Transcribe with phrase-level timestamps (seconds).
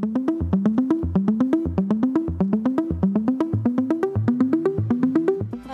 [0.00, 0.31] Thank you.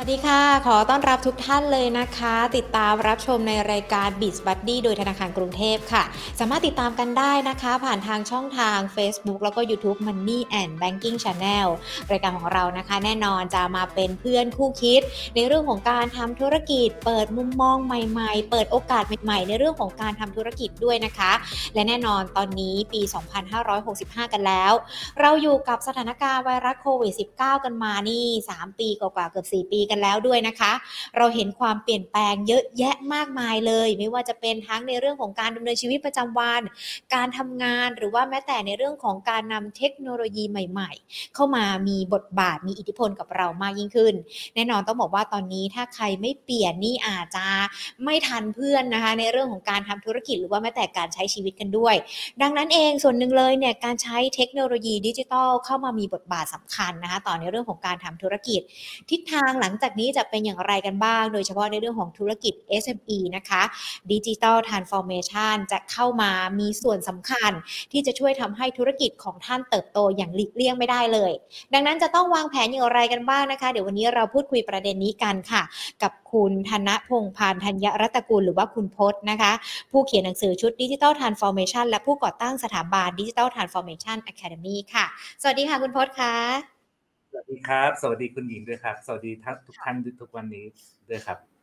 [0.08, 6.02] ดีค่ะ ขอต้อนรับทุกท่านเลยนะคะ ติดตามรับชมในรายการ b i z Buddy โดยธนาคารกรุงเทพค่ะ
[6.40, 11.68] สามารถติดตามกันได้นะคะ ผ่านทางช่องทาง Facebook แล้วก็ YouTube Money and Banking Channel
[12.10, 15.00] รายการของเรานะคะ แน่นอนจะมาเป็นเพื่อนคู่คิด
[15.34, 21.32] ในเรื่องของการทำธุรกิจ เปิดมุมมองใหม่ๆ เปิดโอกาสใหม่ๆ ในเรื่องของการทำธุรกิจด้วยนะคะ
[21.74, 23.00] และแน่นอนตอนนี้ปี
[23.68, 24.72] 2565 กันแล้ว
[25.20, 30.72] เราอยู่กับสถานการณ์ไวรัสโควิด -19 กันมานี่ 3 ปีกว่าเกือบ 4 ปีกันแล้วด้วยนะคะ
[31.16, 36.62] เราเห็นความเปลี่ยนแปลงเยอะแยะมากมายเลย ไม่ว่าจะเป็นทั้งในเรื่องของการดำเนินชีวิตประจำวัน
[37.14, 44.14] การทำงานหรือว่าแม้แต่ในเรื่องของการนำเทคโนโลยีใหม่ ๆ เข้ามามีบทบาทมีอิทธิพลกับเรามากยิ่งขึ้น
[44.54, 47.46] แน่นอนต้องบอกว่าตอนนี้ถ้าใครไม่เปลี่ยนนี่อาจจะ
[48.04, 51.94] ไม่ทันเพื่อนนะคะ ในเรื่องของการทำธุรกิจหรือว่าแม้แต่การใช้ชีวิตกันด้วย
[52.42, 58.60] ดังนั้นเองส่วนหนึ่งเลยเนี่ยการใช้เทคโนโลยีดิจิทัลเข้ามามีบทบาทสำคัญนะคะต่อในเรื่องของการทำธุรกิจ
[59.10, 63.62] ทิศทางหลังจากากนี้จะเป็นอย่างไรกันบ้าง โดยเฉพาะในเรื่องของธุรกิจ SME นะคะ
[64.12, 67.52] ดิจิทัลทรานส์ฟอร์เมชันจะเข้ามามีส่วนสำคัญ
[67.92, 71.32] ที่จะช่วยทำให้ธุรกิจของท่านเติบโตอย่างหลีกเลี่ยงไม่ได้เลย
[71.72, 75.62] ดังนั้นจะต้องวางแผนอย่างไรกันบ้างนะคะ เดี๋ยววันนี้เราพูดคุยประเด็นนี้กันค่ะ
[76.02, 79.52] กับคุณธนพงษ์พานธัญรัตกุลหรือว่าคุณพจน์นะคะ
[79.90, 85.04] ผู้เขียนหนังสือชุดดิจิทัล transformation และผู้ก่อตั้งสถาบัน Digital Transformation Academy ค่ะ
[85.42, 86.77] สวัสดีค่ะคุณพจน์ค่ะ
[87.38, 89.32] สวัสดีครับ สวัสดีคุณหญิงด้วยครับ สวัสดี
[89.66, 90.66] ทุกท่านทุกวันนี้
[91.08, 91.57] ด้วยครับ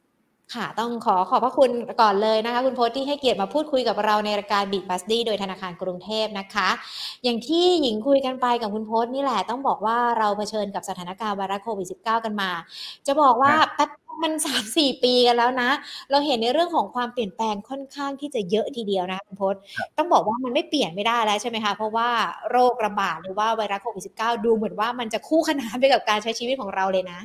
[0.54, 6.70] ค่ะ ต้องขอขอบพระคุณก่อนเลยนะคะ คุณพจน์ที่ให้เกียรติมาพูดคุยกับเราในรายการบิ g บัสดี้โดยธนาคารกรุงเทพนะคะ
[7.24, 12.50] อย่างที่หญิงคุยกันไปกับคุณพจน์นี่แหละ ต้องบอกว่าเราเผชิญกับสถานการณ์ไวรัสโควิด -19 กันมา
[13.08, 13.90] จะบอกว่าครับแป๊บ
[14.24, 15.70] มันสามสี่ปีกันแล้วนะ
[16.12, 19.54] เราเห็นในเรื่องของความเปลี่ยนแปลงค่อนข้างที่จะเยอะทีเดียวนะคะคุณโพส
[19.98, 22.10] ต้องบอกว่ามันไม่เปลี่ยนไม่ได้แล้วใช่ไหมคะ เพราะว่า
[22.52, 27.20] โรคระบาดหรือว่าไวรัสโควิด -19 ดูเหมือนว่ามันจะคู่ขนานไปกับการใช้ชีวิตของเราเลยนะ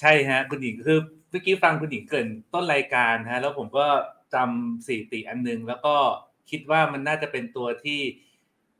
[0.00, 0.98] ใช่ฮะคุณหญิงคือ
[1.30, 3.86] เมื่อกี้ฟังคุณหญิงเกรินต้นรายการฮะแล้วผมก็
[4.34, 5.94] จำสถิติอันนึง แล้วก็
[6.50, 8.00] คิดว่ามันน่าจะเป็นตัวที่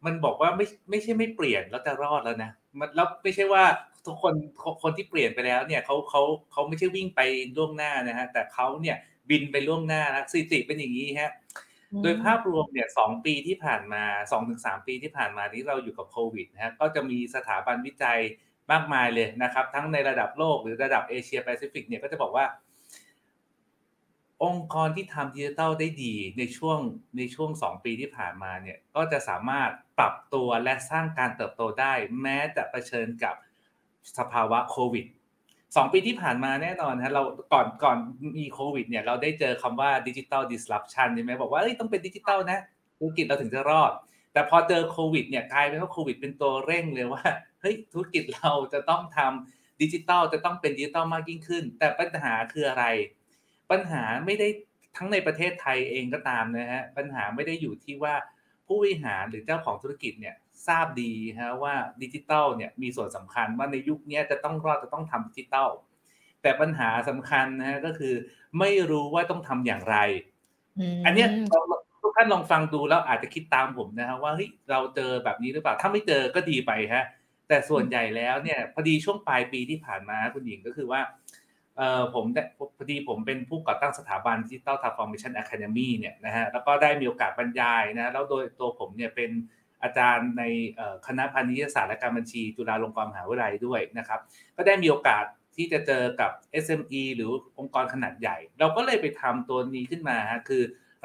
[0.06, 3.64] มันบอกว่าไม่ไม่ใช่ไม่เปลี่ยนแล้วจะรอดแล้วนะมันแล้วไม่ใช่ว่า
[4.06, 4.34] ทุกคน
[4.82, 6.22] คนที่เปลี่ยนไปแล้วเนี่ยเขาเขา
[6.52, 7.20] เขาไม่ใช่วิ่งไป
[7.56, 8.96] ล่วงหน้านะฮะแต่เขาเนี่ย
[9.30, 11.32] บินไปล่วงหน้าแล้วสถิติเป็นอย่างนี้ฮะ
[12.02, 18.20] โดยภาพรวมเนี่ยสองปีที่ผ่านมาสองถึงสามปีที่ผ่านมาที่เราอยู่กับโควิดนะฮะก็จะมีสถาบันวิจัย
[18.72, 22.46] มากมายเลยนะครับ ทั้งในระดับโลกหรือระดับเอเชียแปซิฟิกเนี่ยก็จะบอกว่า
[24.44, 26.78] องค์กรที่ทำดิจิทัลได้ดีในช่วง
[27.16, 31.92] ในช่วงสองปีที่ผ่านมาเนี่ยก็จะสามารถปรับตัวและสร้างการเติบโตได้
[32.22, 33.34] แม้จะเผชิญกับ
[34.18, 35.06] สภาวะโควิด
[35.76, 37.98] สองปีที่ผ่านมาแน่นอนฮะเราก่อนก่อน
[38.38, 42.58] มีโควิดเนี่ยเราได้เจอคำว่าดิจิทัลดิสลอปชันใช่ไหมบอกว่าต้องเป็นดิจิทัลนะ
[42.98, 43.92] ธุรกิจเราถึงจะรอด
[44.32, 47.22] แต่พอเจอโควิดเนี่ยกลายเป็นว่าโควิดเป็นตัวเร่งเลยว่า
[47.60, 52.84] เฮ้ยธุรกิจเราจะต้องทำดิจิทัลจะต้องเป็นดิจิทัลมากยิ่งขึ้น แต่ปัญหาคืออะไร
[53.70, 54.48] ปัญหาไม่ได้
[54.96, 58.14] ทั้งในประเทศไทยเองก็ตามนะฮะปัญหาไม่ได้อยู่ที่ว่า
[58.66, 60.34] ผู้บริหารหรือเจ้าของธุรกิจเนี่ย
[60.66, 65.68] ทราบดีฮะว่าดิจิทัลเนี่ยมีส่วนสำคัญว่าในยุคนี้จะต้องรอดจะต้องทำดิจิทัล
[66.42, 68.14] แต่ปัญหาสำคัญนะฮะก็คือ
[68.58, 69.96] ไม่รู้ว่าต้องทำอย่างไร
[71.06, 71.28] อันเนี้ย
[72.02, 77.04] ทุกท่านลองฟังดูแล้วอาจจะคิดตามผมนะฮะว่าเฮ้ยเราเจอแบบนี้หรือเปล่าถ้าไม่เจอก็ดีไปฮะ
[77.48, 81.00] แต่ส่วนใหญ่แล้วเนี่ยพอดีช่วงปลายปีที่ผ่านมาคุณหญิงก็คือว่า
[81.76, 82.24] เออผม
[82.76, 89.30] พอดีผมเป็นผู้ก่อตั้งสถาบัน Digital Transformation Academy เนี่ยนะฮะแล้วก็ได้มีโอกาสบรรยายนะแล้วโดยตัวผมเนี่ยเป็น
[89.82, 90.42] อาจารย์ใน
[91.06, 94.20] คณะพาณิชยศาสตร์และการบัญชีจุฬาลงกรณ์มหาวิทยาลัยด้วยนะครับ
[94.56, 95.24] ก็ได้มีโอกาส
[95.56, 96.30] ที่จะเจอกับ
[96.64, 100.62] SME หรือองค์กรขนาดใหญ่ เราก็เลยไปทำตัวนี้ขึ้นมาฮะคือ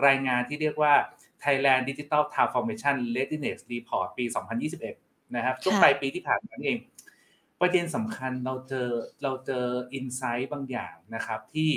[0.07, 0.93] รายงานที่เรียกว่า
[1.43, 4.25] Thailand Digital Transformation Readiness Report ปี
[4.69, 5.02] 2021
[5.35, 6.77] นะครับช่วงปลายปีที่ผ่านมาเอง
[7.61, 8.89] ประเด็นสำคัญเราเจอ
[9.23, 11.69] เราเจออินไซต์บางอย่างนะครับ ที่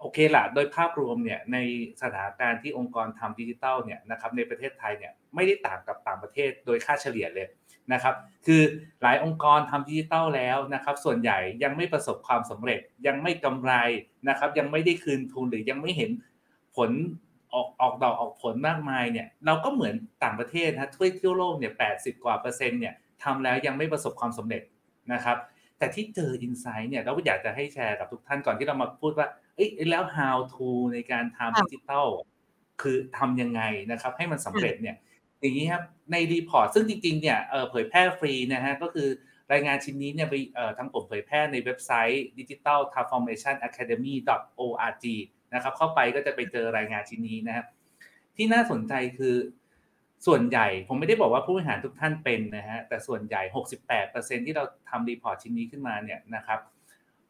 [0.00, 1.58] โอเคละโดยภาพรวมเนี่ยใน
[2.02, 7.48] สถานการณ์ที่องค์กรทำดิจิทัลเนี่ยนะครับในประเทศไทยเนี่ยไม่ได้ต่างกับต่างประเทศโดยค่าเฉลี่ยเลย
[7.92, 8.14] นะครับ
[8.46, 8.62] คือ
[9.02, 13.72] หลายองค์กรทำดิจิทัลแล้วนะครับ ส่วนใหญ่ยังไม่ประสบความสำเร็จยังไม่กำไร
[14.28, 16.10] นะครับ ยังไม่ได้คืนทุนหรือยังไม่เห็น
[16.76, 16.90] ผล
[17.54, 19.94] ออกออกดอกออกผลมากมายเนี่ยเราก็เหมือน
[20.24, 24.62] ต่างประเทศนะทั่วทั่วโลกเนี่ยแปดสิบกว่าเปอร์เซ็นต์เนี่ยทำแล้วยังไม่ประสบความสำเร็จ
[25.12, 25.36] นะครับ
[25.78, 32.06] แต่ที่เจออินไซต์เนี่ยเราก็อยากจะให้แชร์กับทุกท่านก่อนที่เรามาพูดว่าเอ้ยแล้ว how to ในการทำดิจิทัล
[32.82, 34.96] คือทำยังไงนะครับ ให้มันสำเร็จเนี่ย
[35.40, 35.82] อย่างนี้ครับ
[36.12, 37.38] ในรีพอร์ตซึ่งจริงๆเนี่ย
[37.70, 39.08] เผยแพร่ฟรีนะฮะก็คือ
[39.52, 40.34] รายงานชิ้นนี้เนี่ยไป
[40.78, 44.14] ทั้งผมเผยแพร่ในเว็บไซต์ digital transformation academy
[44.64, 45.04] org
[45.54, 47.66] นะครับ เข้าไปก็จะไปเจอรายงานชิ้นนี้นะครับ
[48.36, 49.34] ที่น่าสนใจคือ
[50.26, 53.42] ส่วนใหญ่ผมไม่ได้บอกว่าผู้บริหารทุกท่านเป็นนะฮะแต่ส่วนใหญ่
[53.94, 56.60] 68%ที่เราทำ report ชิ้นนี้ขึ้นมาเนี่ยนะครับ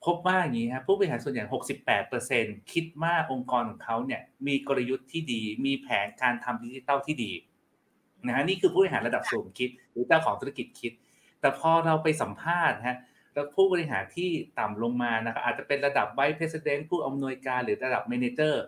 [0.05, 1.45] พบว่าอย่างนี้ครับผู้บริหารส่วนใหญ่
[2.09, 7.33] 68%คิดว่าองค์กรของเขาเนี่ยมีกลยุทธ์ที่ดี มีแผนการทำดิจิทัลที่ดี
[8.27, 10.93] นะฮะนี่คือผู้บริหารระดับสูงคิด หรือเจ้าของธุรกิจคิด
[11.41, 12.97] แต่พอเราไปสัมภาษณ์ฮะ
[13.37, 18.65] แล้วผู้บริหารที่ต่ำลงมานะครับอาจจะเป็นระดับ vice president ผู้อำนวยการหรือระดับ manager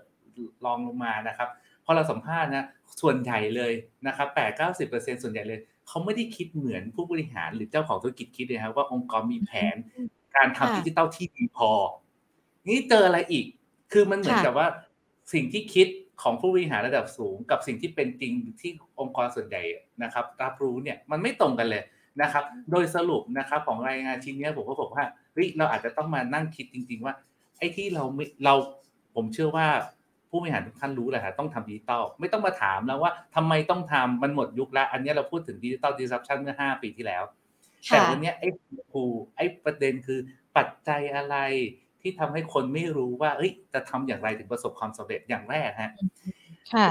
[0.64, 1.48] รองลงมานะครับ
[1.84, 2.64] พอเราสัมภาษณ์นะ
[3.00, 3.72] ส่วนใหญ่เลย
[4.06, 9.76] นะครับแปดเก้าสิบเปอร์เซ็นส่วนใหญ่เลยเขาไม่ได้คิดเหมือนผู้บริหารหรือเจ้าของธุรกิจคิดเลยครับว่าองค์กรมีแผน
[10.36, 11.70] การทำดิจิตอลที่ดีพอ
[12.68, 13.46] นี่เจออะไรอีก
[13.92, 14.68] คือมันเหมือนกับว่า
[15.32, 15.88] สิ่งที่คิด
[16.22, 19.62] ของผู้บริหารระดับสูง กับสิ่งที่เป็นจริงที่องค์กรส่วนใหญ่
[20.02, 21.82] นะครับ รับรู้เนี่ยมันไม่ตรงกันเลย
[22.22, 25.04] นะครับ โดยสรุปนะครับของรายงานชิ้นนี้ผมก็บอกว่า
[25.34, 27.14] เฮ้ยเราอาจจะต้องมานั่งคิดจริง ๆ ว่า
[27.58, 28.54] ไอ้ที่เราไม่เรา
[29.14, 29.66] ผมเชื่อว่า
[30.30, 37.22] ผู้บริหารทุกท่านรู้แหละฮะต้องทำดิจิตอลไม่ต้องมาถามแล้วว่าทำไมต้องทำมันหมดยุคแล้ว อันนี้เราพูดถึงดิจิตอล disruption เมื่อ 5 ปีที่แล้ว
[37.86, 38.48] แต่วันนี้ไอ้
[38.92, 39.04] ครู
[39.36, 40.18] ไอ้ประเด็นคือ
[40.56, 41.36] ปัจจัยอะไร
[42.02, 45.90] ที่ทำให้คนไม่รู้ว่าเอ้ยจะทำอย่างไรถึงประสบความสำเร็จอย่างแรกฮะ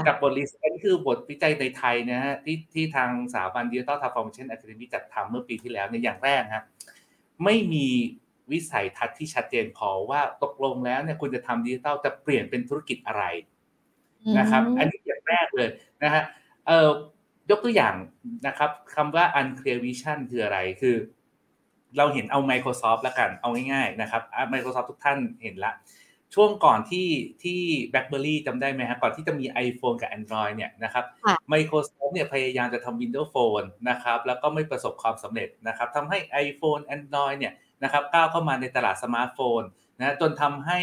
[0.06, 6.64] กับบท research คือบทวิจัยในไทยนะฮะที่ที่ทางสถาบัน Digital Transformation Academy จัดทำเมื่อปีที่แล้วในอย่างแรกฮะ
[7.44, 7.86] ไม่มี
[8.52, 13.24] วิสัยทัศน์ที่ชัดเจนพอว่าตกลงแล้วเนี่ยคุณจะทำดิจิตอลจะเปลี่ยนเป็นธุรกิจอะไร
[14.38, 15.68] นะครับ อันนี้อย่างแรกเลย
[16.02, 16.22] นะฮะ
[16.66, 16.90] เอ่อ
[17.50, 17.94] ยกตัวอย่าง
[18.46, 20.96] นะครับคำว่า unclear vision คืออะไรคือ
[21.96, 24.22] เราเห็นเอา Microsoft แล้วกันเอาง่ายๆนะครับ
[24.52, 25.72] Microsoft ทุกท่านเห็นละ
[26.34, 27.08] ช่วงก่อนที่
[27.42, 27.60] ที่
[27.92, 31.04] BlackBerry จำได้ไหมฮะก่อนที่จะมี iPhone กับ Android เนี่ยนะครับ
[31.52, 37.52] Microsoft เนี่ยพยายามจะทำ Windows Phone นะครับแล้วก็ไม่ประสบความสำเร็จนะครับทำให้ iPhone Android เนี่ย
[37.84, 39.62] นะครับก้าวเข้ามาในตลาดสมาร์ทโฟน
[39.98, 40.80] นะจนทำให้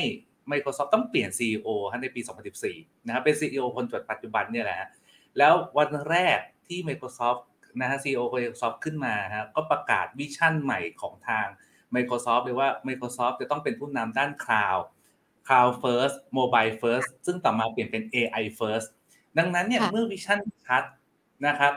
[0.52, 1.68] Microsoft ต้องเปลี่ยน CEO
[2.02, 2.22] ในปี
[2.64, 4.90] 2014 นะครับเป็น CEO คนจนปัจจุบันเนี่ยแหละ
[5.38, 7.42] แล้ววันแรกที่ Microsoft
[7.82, 11.48] นะฮะ CEO Microsoft ขึ้นมาฮะก็ประกาศ vision ใหม่ของทาง
[11.96, 14.84] Microsoft เลยว่า Microsoft จะต้องเป็นผู้นำด้าน Cloud
[15.48, 18.88] Cloud First Mobile First ซึ่งต่อมาเปลี่ยนเป็น AI First
[19.38, 20.84] ดังนั้นเนี่ยเมื่อ visionชัด
[21.48, 21.74] นะครับ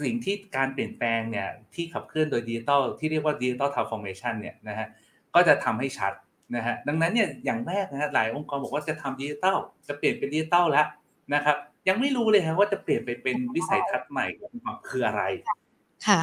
[0.00, 4.86] สิ่งที่การเปลี่ยนแปลงเนี่ยที่ขับเคลื่อนโดยดิจิตอลที่เรียกว่าดิจิตอล transformation เนี่ยนะฮะ
[5.34, 6.12] ก็จะทำให้ชัด
[6.56, 9.56] นะฮะดังนั้นเนี่ยอย่างแรกนะฮะหลายองค์กรบอกว่าจะทำดิจิตอล
[9.88, 10.86] จะเปลี่ยนเป็นดิจิตอลแล้ว
[11.34, 11.56] นะครับ
[11.88, 15.22] ยังไม่รู้เลยครับว่าจะเปลี่ยนไปเป็นวิสัยทัศน์ใหม่ของคืออะไร
[16.06, 16.20] ค่ะ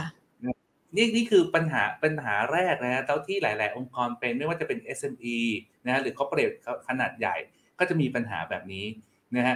[0.95, 5.37] นี่นี่คือปัญหาปัญหาแรกนะฮะเท่าที่หลาย ๆ องค์กรเป็นไม่ว่าจะเป็น SME
[5.85, 6.55] นะฮะหรือ corporate
[6.87, 7.35] ขนาดใหญ่
[7.79, 8.85] ก็จะมีปัญหาแบบนี้
[9.35, 9.55] นะฮะ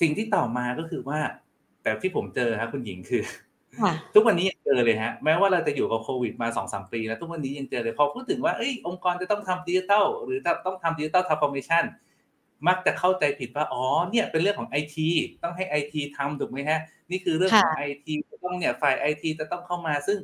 [0.00, 1.20] สิ่งที่ต่อมาก็คือว่า
[1.82, 3.22] แต่ที่ผมเจอครับคุณหญิงคือ
[4.14, 11.84] ทุกวันนี้ยังเจอเลยฮะแม้ว่าเราจะอยู่กับโควิดมาสองสามปีแล้วทุกวันนี้ยังเจอเลยพอพูดถึงว่าเอ้ยองค์กรจะต้องทำดิจิทัลหรือต้องทำดิจิทัลทรานส์ฟอร์เมชัน
[12.68, 15.08] มักจะเข้าใจผิดว่าอ๋อเนี่ยเป็นเรื่องของไอที
[15.42, 18.12] ต้องให้ไอทีทำถูกไหมฮะนี่คือเรื่องของไอที
[18.44, 20.18] ต้องเนี่ยฝ่ายไอทีจะต้องเข้ามาซึ่ง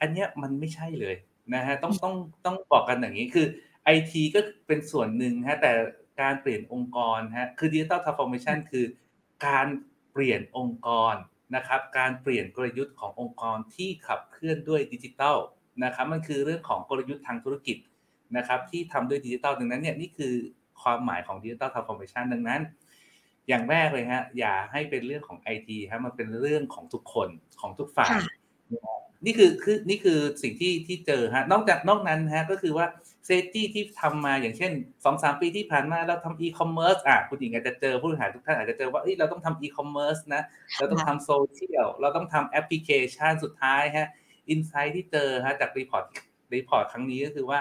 [0.00, 1.16] อันเนี้ยมันไม่ใช่เลย
[1.54, 2.14] นะฮะต้องต้อง
[2.46, 3.46] ต้องบอกกันอย่างนี้คือ
[3.84, 5.72] ไอทีก็เป็นส่วนหนึ่งฮะแต่
[6.20, 8.84] การเปลี่ยนองค์กรฮะคือดิจิตอล transformation คือ
[9.46, 9.66] การ
[10.12, 11.14] เปลี่ยนองค์กร
[11.56, 15.36] นะครับการเปลี่ยนกลยุทธ์ขององค์กรที่ขับเคลื่อนด้วยดิจิตอล
[15.84, 17.76] นะครับมันคือเรื่องของกลยุทธ์ทางธุรกิจ
[18.36, 20.34] นะครับที่ทำด้วยดิจิตอลดังนั้นเนี่ยนี่คือ
[20.82, 22.60] ความหมายของดิจิตอล transformation ดังนั้น
[23.48, 27.28] อย่างแรกเลยฮะอย่าให้เป็นเรื่องของไอทีฮะมันเป็นเรื่องของทุกคน
[27.60, 28.10] ของทุกฝ่าย
[29.24, 32.86] นี่คือคือนี่คือสิ่งที่ที่เจอฮะนอกจากนอกนั้นฮะก็คือว่า
[33.26, 34.72] strategy ที่ทำมาอย่างเช่น
[35.04, 40.42] สองสามปีที่ผ่านมาเราทำอีคอมเมิร์ซอะคุณหญิงอาจจะเจอผู้บริหารทุกท่านอาจจะเจอว่าเอ้ยเราต้องทำอีคอมเมิร์ซนะ
[40.78, 44.08] เราต้องทำโซเชียลเราต้องทำแอปพลิเคชันสุดท้ายฮะ
[44.48, 46.04] insight ที่เจอฮะจาก report
[46.54, 47.60] report ครั้งนี้ก็คือว่า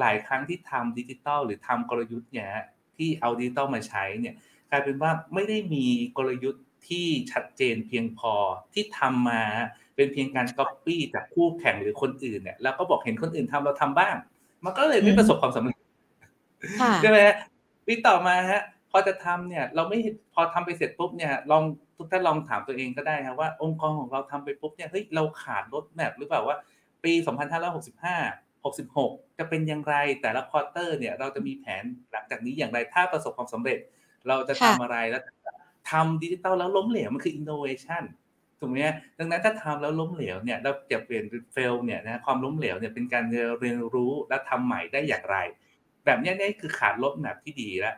[0.00, 2.48] หลายครั้งที่ทำดิจิตอลหรือทำกลยุทธ์เนี่ย
[2.96, 4.34] ที่เอาดิจิตอลมาใช้เนี่ย
[4.70, 5.84] กลายเป็นว่าไม่ได้มี
[6.16, 8.34] กลยุทธ์ ที่ชัดเจนเพียงพอ
[8.74, 9.42] ที่ทำมา
[9.96, 14.14] เป็นเพียงการก๊อปปี้จากคู่แข่งหรือคนอื่นเนี่ยแล้วก็บอกเห็นคนอื่นทำเราทำบ้าง
[14.64, 15.78] มันก็เลยไม่ประสบความสำเร็จ
[17.02, 17.18] ใช่ไหม
[17.86, 19.98] ปีต่อมาฮะพอจะทำเนี่ย เราไม่
[20.34, 21.62] พอทำไปเสร็จปุ๊บเนี่ย ลอง
[21.96, 26.56] ทุกท่านลองถามตัวเองก็ได้ครับว่าองค์กรของเราทำไปปุ๊บเนี่ยเฮ้ยเราขาดรถแมพหรือเปล่าว่า
[27.04, 27.12] ปี
[27.86, 33.78] 2565 66 จะเป็นอย่างไรแต่ละ quarter เนี่ย เราจะมีแผนหลังจากนี้อย่างไรถ้าประสบความสำเร็จ
[34.28, 35.22] เราจะทำอะไรแล้ว
[35.90, 38.02] ทำดิจิตอลแล้วล้มเหลวมันคืออินโนเวชัน
[38.60, 38.76] ถูกไหม
[39.18, 43.24] ดังนั้นถ้าทำแล้วล้มเหลวเนี่ยเราจะเปลี่ยน fail เนี่ยนะความล้มเหลวเนี่ยเป็นการ
[43.60, 45.36] เรียนรู้และทำใหม่ได้อย่างไร
[46.04, 47.94] แบบนี้นี่คือคาดโรดแมปที่ดีแล้ว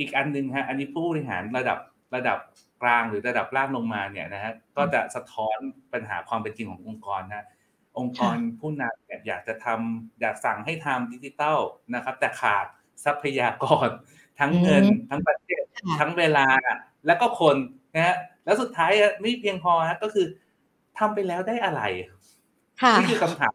[0.00, 1.78] อีกอันนึงฮะอันนี้ผู้บริหารระดับ
[2.14, 2.38] ระดับ
[2.82, 5.58] กลางหรือระดับล่างลงมาเนี่ยนะฮะก็จะสะท้อน
[5.92, 7.46] ปัญหาความเป็นจริงขององค์กรนะ
[7.98, 11.58] องค์กรผู้นำเนี่ยอยากจะทำอยากสั่งให้ทำดิจิตอล
[11.94, 12.66] นะครับ แต่ขาด
[13.04, 13.88] ทรัพยากร
[14.40, 15.59] ทั้งเงินทั้งประเทศ
[16.00, 16.46] ทั้งเวลา
[17.06, 17.56] แล้วก็คน
[17.94, 20.26] นะฮะแล้วสุดท้ายไม่เพียงพอฮะก็คือ
[20.98, 21.82] ทำไปแล้วได้อะไร
[22.82, 23.54] ค่ะนี่คือคำถาม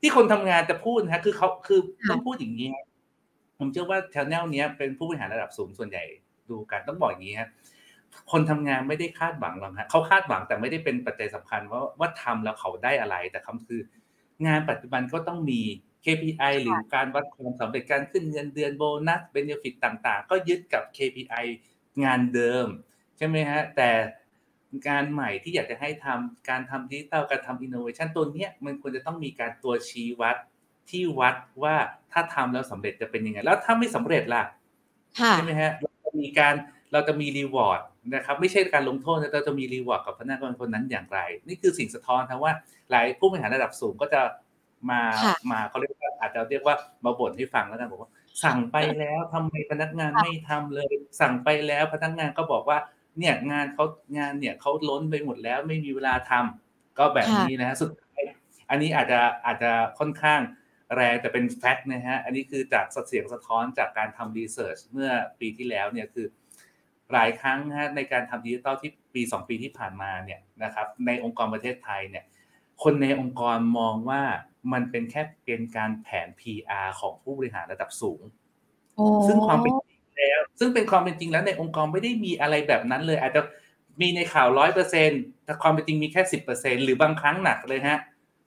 [0.00, 2.84] ที่คนทำงานจะพูดนะคือเขาคือค่ะต้องพูดอย่างนี้ฮะ
[3.58, 6.04] ผมเชื่อว่าช anel เนี้ยเป็นผู้บริหารระดับสูงส่วนใหญ่
[6.50, 7.48] ดูกันต้องบอกอย่างนี้ฮะ
[8.32, 13.80] คนทำงานไม่ได้คาดหวังหรอกฮะเขาคาดหวังแต่ไม่ได้เป็นปัจจัยสำคัญว่าว่าทำแล้วเขาได้อะไร แต่คำคือ
[14.46, 15.60] งานปัจจุบันก็ต้องมี
[16.04, 21.44] KPI หรือการวัดความสำเร็จการขึ้นเงินเดือนโบนัส benefit ต่างๆ ก็ยึดกับ KPI
[22.04, 22.66] งานเดิม
[23.16, 23.90] ใช่ไหมฮะ แต่
[24.88, 30.36] งานใหม่ที่อยากจะให้ทำการทำดิจิตอลการทำอินโนเวชันตัวเนี้ยมันควรจะต้องมีการตัวชี้วัด
[30.90, 31.76] ที่วัดว่า
[32.12, 34.42] ถ้าทำแล้วสำเร็จจะเป็นยังไง แล้วถ้าไม่สำเร็จล่ะ
[35.20, 36.54] ค่ะใช่ไหมฮะเราจะมีการ
[36.92, 37.80] เราจะมี reward
[38.14, 42.52] นะครับไม่ใช่การลงโทษแต่เราจะมี reward กับพนักงานคนนั้นอย่างไร นี่คือสิ่งสะท้อนนะว่า
[42.90, 44.20] หลายผู้บริหารระดับสูงก็จะ
[44.90, 48.10] มาค่ะมาเขาเรียกว่าอาจจะเรียกว่ามาบ่นให้ฟังแล้วกันบอกว่า
[48.44, 52.78] สั่งไปแล้วทำไมพนักงานไม่ทำเลย สั่งไปแล้วพนักงานก็บอกว่า
[53.18, 53.84] เนี่ยงานเขา
[54.18, 58.20] งานเนี่ยเขาล้นไปหมดแล้วไม่มีเวลาทำก็แบบนี้นะฮะสุดท้าย
[58.70, 60.40] อันนี้อาจจะอาจจะค่อนข้าง
[60.96, 65.10] แรงแต่เป็นแฟกต์นะฮะ อันนี้คือจากเสียงสะท้อนจากการทำรีเสิร์ชเมื่อ
[65.40, 66.26] ปีที่แล้วเนี่ยคือ
[67.12, 72.24] หลายครั้งนะฮะในการทำดิจิตอลที่ปี 2 ปีที่ผ่านมาเนี่ยนะครับในองค์กรประเทศไทยเนี่ย
[72.82, 74.22] คนในองค์กรมองว่า
[74.72, 78.20] มันเป็นแค่เป็นการแผน PR ของผู้บริหารระดับสูง
[78.96, 83.40] โอ้ซึ่งความเป็นจริงแล้ว ซึ่งเป็นความเป็นจริงแล้วในองค์กรไม่ได้มีอะไรแบบนั้นเลย อาจจะ
[84.00, 85.10] มีในข่าวร้อยเปอร์เซ็น
[85.44, 87.98] แต่ความเป็นจริงมีแค่สิบเปอร์เซ็นหรือบางครั้งหนักเลยฮะ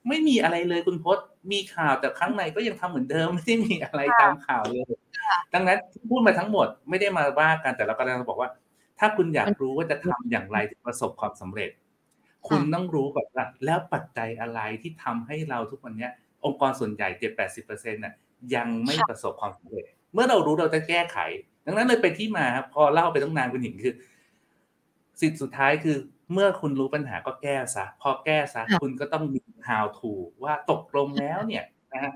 [0.08, 1.18] ไม่มีอะไรเลยคุณพศ
[1.52, 4.84] มีข่าวแต่ข้างในก็ยังทำเหมือนเดิมไม่ได้มีอะไรตามข่าวเลย
[5.54, 5.78] ดังนั้น
[6.10, 8.50] พูดมาทั้งหมดไม่ได้มาว่ากันแต่เรากำลังบอกว่า
[8.98, 11.70] ถ้าคุณอยากรู้ว่าจะทำอย่างไรถึงประสบความสำเร็จ
[12.48, 16.12] คุณต้องรู้ก่อนว่าแล้วปัจจัยอะไรที่ทำให้เราทุกวันเนี้ย
[16.44, 18.14] องค์กรส่วนใหญ่เจ็ดแปดสิบเปอร์เซ็นต์น่ะ
[18.54, 21.18] ยังไม่ประสบความสำเร็จเมื่อเรารู้เราจะแก้ไข
[21.66, 23.94] ดังนั้นเลยเป็นที่มาครับพอเล่าไปตั้งนานคุณหญิงคือ
[25.20, 25.96] สิ่งสุดท้ายคือ
[26.32, 30.12] เมื่อคุณรู้ปัญหาก็แก้ซะพอแก้ซะค่ะคุณก็ต้องมี how to
[30.44, 32.12] ว่าตกลงแล้วเนี่ยนะฮะ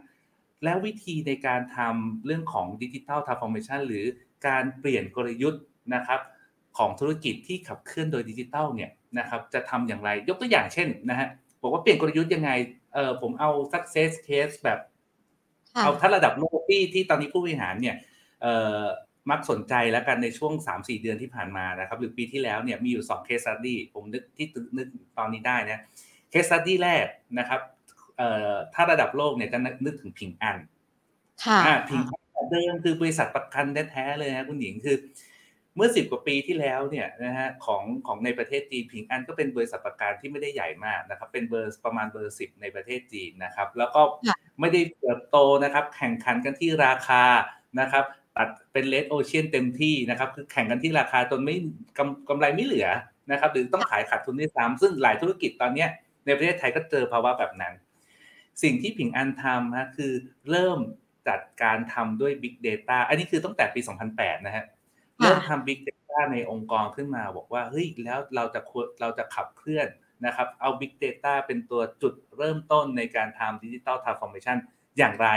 [0.65, 4.05] แล้ววิธีในการทำเรื่องของดิจิ t a ลทรานส์ฟอร์เมชันหรือ
[4.47, 5.63] การเปลี่ยนกลยุทธ์
[5.95, 6.21] นะครับ
[6.79, 11.29] ของธุรกิจที่ขับเคลื่อนโดยดิจิทัลเนี่ย นะครับจะทำอย่างไรยกตัวอย่างเช่นนะฮะ
[11.63, 12.51] บอกว่าเปลี่ยนกลยุทธ์ยังไง
[12.95, 14.79] เออผมเอา success case แบบ
[15.75, 17.97] ค่ะเอาถ้าระดับโลกที่ที่ตอนนี้ผู้บริหารเนี่ย
[18.43, 18.81] เอ่อ
[19.31, 24.47] มักสนใจแล้วกันในช่วง 3-4 เดือนที่ผ่านมานะครับ หรือปีที่แล้วเนี่ยมีอยู่ 2 case study ผมนึกที่
[24.79, 24.89] นึก
[25.19, 25.81] ตอนนี้ได้นะ
[26.33, 27.07] case study แรก
[27.39, 27.61] นะครับ
[28.17, 30.59] เอ่อถ้าระดับโลกเนี่ยจะนึกถึงพิงอัน
[31.45, 34.97] ค่ะอ่าพิงอันเดิมคือบริษัทประกันแท้ๆเลยนะคุณหญิงคือ
[35.77, 47.25] เมื่อสิบกว่าปีที่แล้วเนี่ยนะฮะของของในประเทศจีนพิงอันก็เป็นบริษัทประกันที่ไม่ได้ใหญ่มากนะครับ เป็นเบอร์ประมาณเบอร์สิบในประเทศจีนนะครับ แล้วก็ค่ะไม่ได้เติบโตนะครับ แข่งขันกันที่ราคา
[47.81, 48.05] นะครับ
[48.37, 51.57] ตัดเป็นเลดโอเชียนเต็มที่นะครับ คือแข่งกันที่ราคาจนไม่
[51.99, 52.89] กำกำไรไม่เหลือ
[53.31, 55.89] นะครับ หรือต้องขายขาดทุนด้วยซ้ำซึ่งหลายธุรกิจตอนเนี้ย
[56.25, 57.75] ในประเทศไทยก็เจอภาวะแบบนั้น
[58.63, 60.13] สิ่งที่ผิงอันทำฮะคือ
[60.51, 60.79] เริ่ม
[61.29, 63.81] จัดการทำด้วย Big Data อันนี้คือตั้งแต่ปี
[64.13, 64.82] 2008 นะฮะค่ะ
[65.21, 68.61] เริ่มทำ Big Data ในองค์กรขึ้นมาบอกว่าเฮ้ยแล้วเราจะ
[69.01, 69.89] เราจะขับเคลื่อน
[70.27, 74.57] นะครับเอา Big Data เป็นตัวจุดเริ่มต้นในการทำ Digital Transformation
[74.99, 75.29] อย่างไร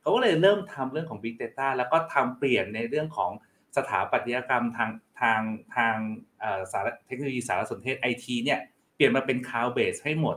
[0.00, 3.30] เขาก็เลยเริ่มทำเรื่องของ Big Data แล้วก็ทำเปลี่ยนในเรื่องของ
[3.76, 5.40] สถาปัตยกรรมทางทาง
[5.76, 5.96] ทาง
[6.40, 8.60] เอ่อสารเทคโนโลยีสารสนเทศไอทีเนี่ย
[8.94, 10.36] เปลี่ยนมาเป็น Cloud Base ให้หมด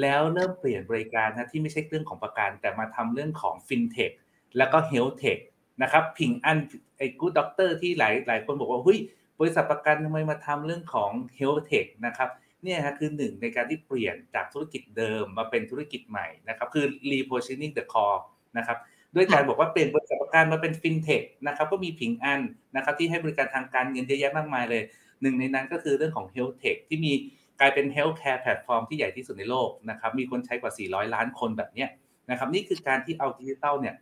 [0.00, 4.14] แล้วเริ่มเปลี่ยนบริการนะที่ไม่ใช่เรื่องของประกัน แต่มาทำเรื่องของ FinTech
[4.58, 5.40] แล้วก็ HealthTech
[5.82, 6.58] นะครับผิงอัน
[6.98, 8.98] ไอ้ Good Doctor ที่หลายหลายคนบอกว่าเฮ้ย
[9.40, 12.30] บริษัทประกันทำไมมาทำเรื่องของ HealthTech นะครับ
[12.64, 18.20] เนี่ยฮะคือหนึ่งในการที่เปลี่ยนจากธุรกิจเดิมมาเป็นธุรกิจใหม่นะครับคือ repositioning the core
[18.58, 18.78] นะครับ
[19.16, 22.40] ด้วยการบอกว่าเปลี่ยนบริษัทประกันมาเป็น FinTech นะครับก็มีผิงอัน
[22.76, 24.82] นะครับที่ให้บริการทางการเงินเยอะแยะมากมายเลย
[25.22, 27.12] หนึ่งในนั้นก็คือเรื่องของ HealthTech ที่มี
[27.60, 31.88] กลายเป็น Healthcare Platform ที่ใหญ่ที่สุดในโลกนะครับมีคนใช้กว่า 400 ล้านคนแบบเนี้ย
[32.30, 33.94] นะครับนี่คือการที่เอาดิจิทัลเนี่ย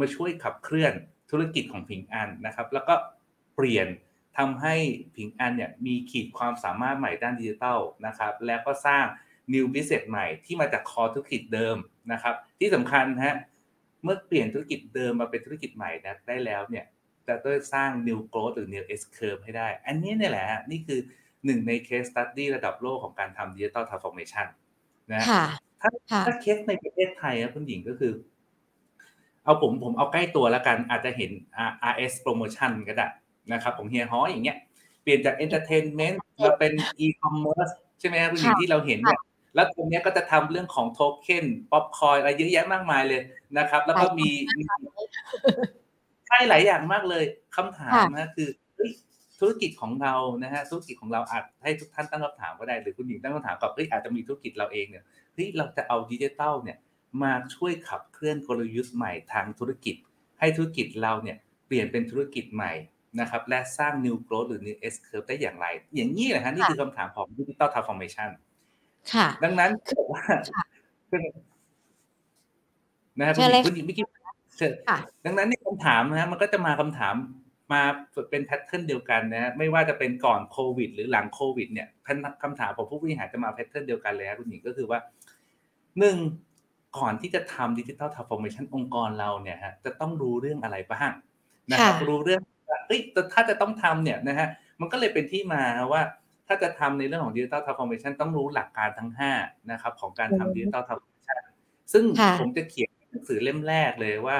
[0.00, 0.92] มาช่วยขับเคลื่อน
[1.34, 2.94] ธุรกิจของผิงอันนะครับ แล้วก็
[3.56, 3.86] เปลี่ยน
[4.38, 4.74] ทำให้
[5.16, 9.04] ผิงอันเนี่ยมีขีดความสามารถใหม่ด้านดิจิทัลนะครับ แล้วก็สร้าง
[9.54, 11.76] New Business ใหม่ที่มาจากคอธุรกิจเดิม
[12.12, 13.36] นะครับ ที่สำคัญฮะ
[14.02, 16.84] เมื่อเปลี่ยนธุรกิจเดิมมาเป็นธุรกิจใหม่นะได้แล้วเนี่ย
[17.26, 21.00] จะต้องสร้าง New Growth หรือ New S Curve ให้ได้ อันนี้เนี่ยแหละฮะนี่คือ
[21.44, 24.46] หนึ่งใน case study ระดับโลกของการทำ Digital Transformation
[25.12, 25.44] นะค่ะ
[25.80, 28.12] ถ้าค่ะถ้าเคสในประเทศไทยนะคุณหญิงก็คือ
[29.44, 31.30] เอาผมผมเอาใกล้ตัวแล้วกันอาจจะเห็น
[31.68, 33.08] R- RS Promotion ก็ได้
[33.52, 34.58] นะครับของเฮียฮออย่างเงี้ย
[35.02, 36.72] เปลี่ยนจาก Entertainment มาเป็น
[37.04, 39.20] E-commerce ใช่ไหมครับคุณหญิงค่ะที่เราเห็นเนี่ย
[39.54, 43.22] แล้วตรงเนี้ยก็จะทำเรื่องของโทเค็นป๊อปคอยอะไรเยอะแยะมากมายเลย
[43.58, 44.62] นะครับ แล้วก็มีมี
[46.28, 47.24] ใช่หลายอย่างมากเลย
[47.56, 48.90] คำถามนะคือเฮ้ย
[49.38, 56.78] ธุธุรกิจของเรานะฮะธุรกิจของเราอาจให้ทุกท่านตั้งคำถามก็ได้หรือคุณหญิงตั้งคำถามกับเฮ้ยอาจจะมีธุรกิจเราเองเนี่ยเฮ้ยเราจะเอาดิจิทัลเนี่ย
[57.22, 59.94] มาช่วยขับเคลื่อนกลยุทธ์ใหม่ทางธุรกิจ
[60.38, 62.72] ให้ธุรกิจเราเนี่ยเปลี่ยนเป็นธุรกิจใหม่
[63.20, 68.30] นะครับและสร้าง new growth หรือ new S curve ได้อย่างไร อย่างนี้แหละฮะนี่คือคำถามของ digital transformation
[69.12, 70.22] ค่ะ ดังนั้นบอกว่า
[71.10, 71.22] เป็น
[73.18, 74.04] นะครับเชิญเลยคุณหญิงเมื่อกี้
[74.58, 77.14] เชิญค่ะดังนั้นนี่คำถามนะฮะมันก็จะมาคำถาม
[77.72, 77.82] มา
[78.30, 81.88] เป็น pattern เดียวกันนะฮะไม่ว่าจะเป็นก่อนโควิด หรือหลังโควิด เนี่ย
[82.42, 84.98] คำถามของผู้บริหารจะมา pattern เดียวกันเลยครับคุณหญิงก็คือว่า
[85.98, 86.16] หนึ่ง
[86.96, 91.10] ก่อนที่จะทำ digital transformation องค์กรเราเนี่ยฮะจะต้องรู้เรื่องอะไรบ้าง
[91.70, 94.48] นะครับค่ะรู้เรื่องว่าเอ้ยแต่ถ้าจะต้องทำเนี่ยนะฮะ
[94.80, 96.02] มันก็เลยเป็นที่มาว่า
[96.48, 101.40] ถ้าจะทำในเรื่องของ digital transformation ต้องรู้หลักการทั้ง5นะครับของการอืมทำ digital transformation
[101.92, 104.36] ซึ่งค่ะผมจะเขียนหนังสือเล่มแรกเลยว่า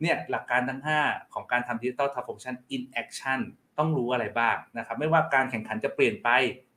[0.00, 3.40] เนี่ยหลักการทั้ง 5 ของการทำ digital transformation in action
[3.78, 6.28] ต้องรู้อะไรบ้างนะครับไม่ว่าการแข่งขันจะเปลี่ยนไป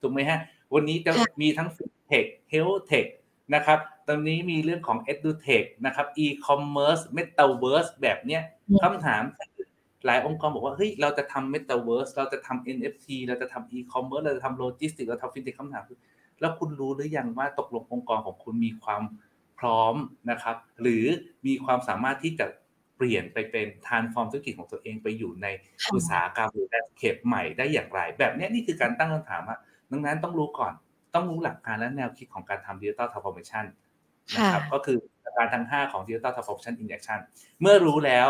[0.02, 0.40] ถูกไหมฮะ
[0.74, 3.08] วันนี้จะค่ะมีทั้ง FinTech HealthTech
[3.56, 9.24] นะครับต อนนี้มีเรื่องของ EduTech นะครับ E-commerce Metaverse แบบเนี้ยอืมคำถาม
[9.56, 9.66] คือ
[10.06, 16.00] หลายองค์กรบอกว่าเฮ้ยเราจะทำ Metaverse เราจะทำ NFT เราจะทำ E-commerce เราจะทำ Logistics เราทำ FinTech คำถามคือ
[16.42, 19.04] แล้วคุณรู้หรือยังว่าตกลงองค์กรของคุณมีความ
[19.60, 19.96] พร้อม
[20.32, 21.06] นะครับ หรือ
[21.48, 22.46] มีความสามารถที่จะ
[22.98, 25.48] เปลี่ยนไปเป็นทานฟอร์มธุรกิจของตัวเองไปอยู่ใน
[25.84, 29.58] ค่ะอุตสาหกรรมหรือ landscape ใหม่ได้อย่างไร แบบเนี้ยนี่คือการตั้งคำถามว่า
[29.92, 30.74] ดังนั้นต้องรู้ก่อน
[31.16, 33.66] ต้องรู้หลักการและแนวคิดของการทำ digital transformation
[34.36, 37.20] นะครับค่ะก็คือหลักการทั้ง 5 ของดิจิตอลทรานส์ฟอร์เมชันอินเ c คชั่น
[37.62, 38.30] เมื่อรู้แล้ว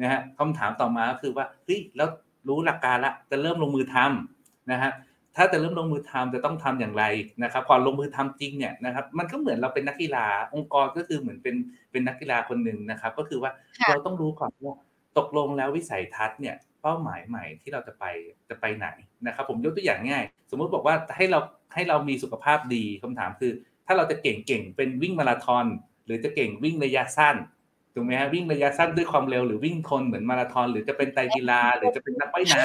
[0.00, 2.08] นะฮะคำถามต่อมาก็คือว่าเฮ้ยแล้ว
[2.48, 4.92] รู้หลักการละจะเริ่มลงมือทำนะฮะ
[5.36, 7.04] ถ้าจะเริ่มลงมือทำจะต้องทำอย่างไร
[7.42, 11.54] นะครับก่อนลงมือทำจริงเนี่ยนะครับมันก็เหมือนเราเป็นนักกีฬาองค์กรก็คือเหมือนเป็น
[11.90, 14.76] เป็นนักกีฬาคนหนึ่งนะครับ ก็คือว่าค่ะเราต้องรู้ก่อนว่า
[15.18, 18.04] ตกลงแล้ววิสัยทัศน์เนี่ยเป้าหมายใหม่ที่เราจะไป
[18.48, 18.86] จะไปไหน
[19.26, 21.40] นะครับ ผมยกตัวอย่างง่าย สมมุติบอกว่าให้เรา
[21.74, 23.52] ให้เรามีสุขภาพดีคำถามคือ
[23.90, 25.66] ถ้าเราจะเก่งเก่งเป็นวิ่งมาราธอน
[26.06, 27.36] หรือจะเก่งวิ่งระยะสั้น
[27.94, 32.62] ถูกไหมฮะวิ่งระยะสั้นด้วยความเร็วหรือวิ่งคนเหมือนมาราธอน หรือจะเป็นไตรกีฬาหรือจะเป็นนักว่ายน้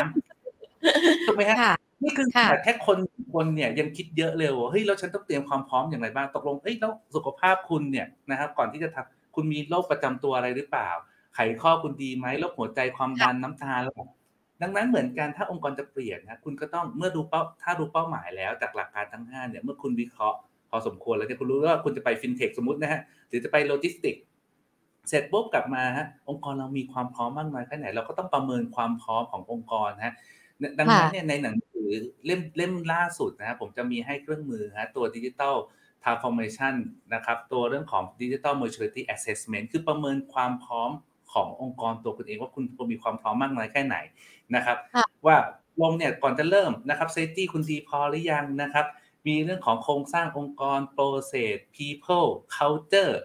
[0.62, 1.74] ำถูกไหมฮะค่ะ
[2.04, 2.98] นี่คือค่ะแต่แค่คน
[3.34, 10.90] คนเนี่ยยังคิดเยอะเลยว่าเฮ้ยแล้วฉันต้องเตรียมความพร้อมอย่างไรบ้างตกลงเฮ้ยแล้วสุขภาพคุณเนี่ยนะครับก่อนที่จะทำคุณมีโรคประจำตัวอะไรหรือเปล่า
[11.36, 13.94] ไขข้อคุณดีไหมโรคหัวใจความดันน้ำตาลแล้ว
[14.62, 20.38] ดังนั้นเหมือนกันถ้าองค์กรจะเปลี่ยนนะคุณก็ต้องเมื่อดูเป้าถ้ารู้เป้าหมายแล้วจากหลักการทั้ง5เนี่ยเมื่อคุณวิเคราะห์
[20.70, 24.16] พอสมควรแล้วเนี่ยคุณรู้ว่าคุณจะไปฟินเทคสมมตินะฮะหรือจะไปโลจิสติก
[25.10, 30.14] เสร็จปุ๊บกลับมาฮะองค์กรเรามีความพร้อมมากน้อยแค่ไหน เราก็ต้องประเมินความพร้อมขององค์กรฮะ
[30.80, 31.90] ดังนั้นเนี่ยในหนังสือ
[32.26, 35.56] เล่มเล่มล่าสุดนะครับผมจะมีให้เครื่องมือฮะตัวดิจิ t a ล
[36.04, 36.76] transformation
[37.14, 40.92] นะครับตัวเรื่องของ digital maturity assessment คือประเมินความพร้อม
[41.34, 43.98] ขององค์กรตัวคุณเองว่าคุณคุณมีความพร้อมมากน้อยแค่ไหน
[44.56, 45.38] นะครับค่ะว่า
[45.82, 48.86] ลงเนี่ยก่อนจะเริ่มนะครับ safety คุณดีพอหรือยังนะครับ
[49.28, 53.16] มีเรื่องของโครงสร้างองค์กร process people culture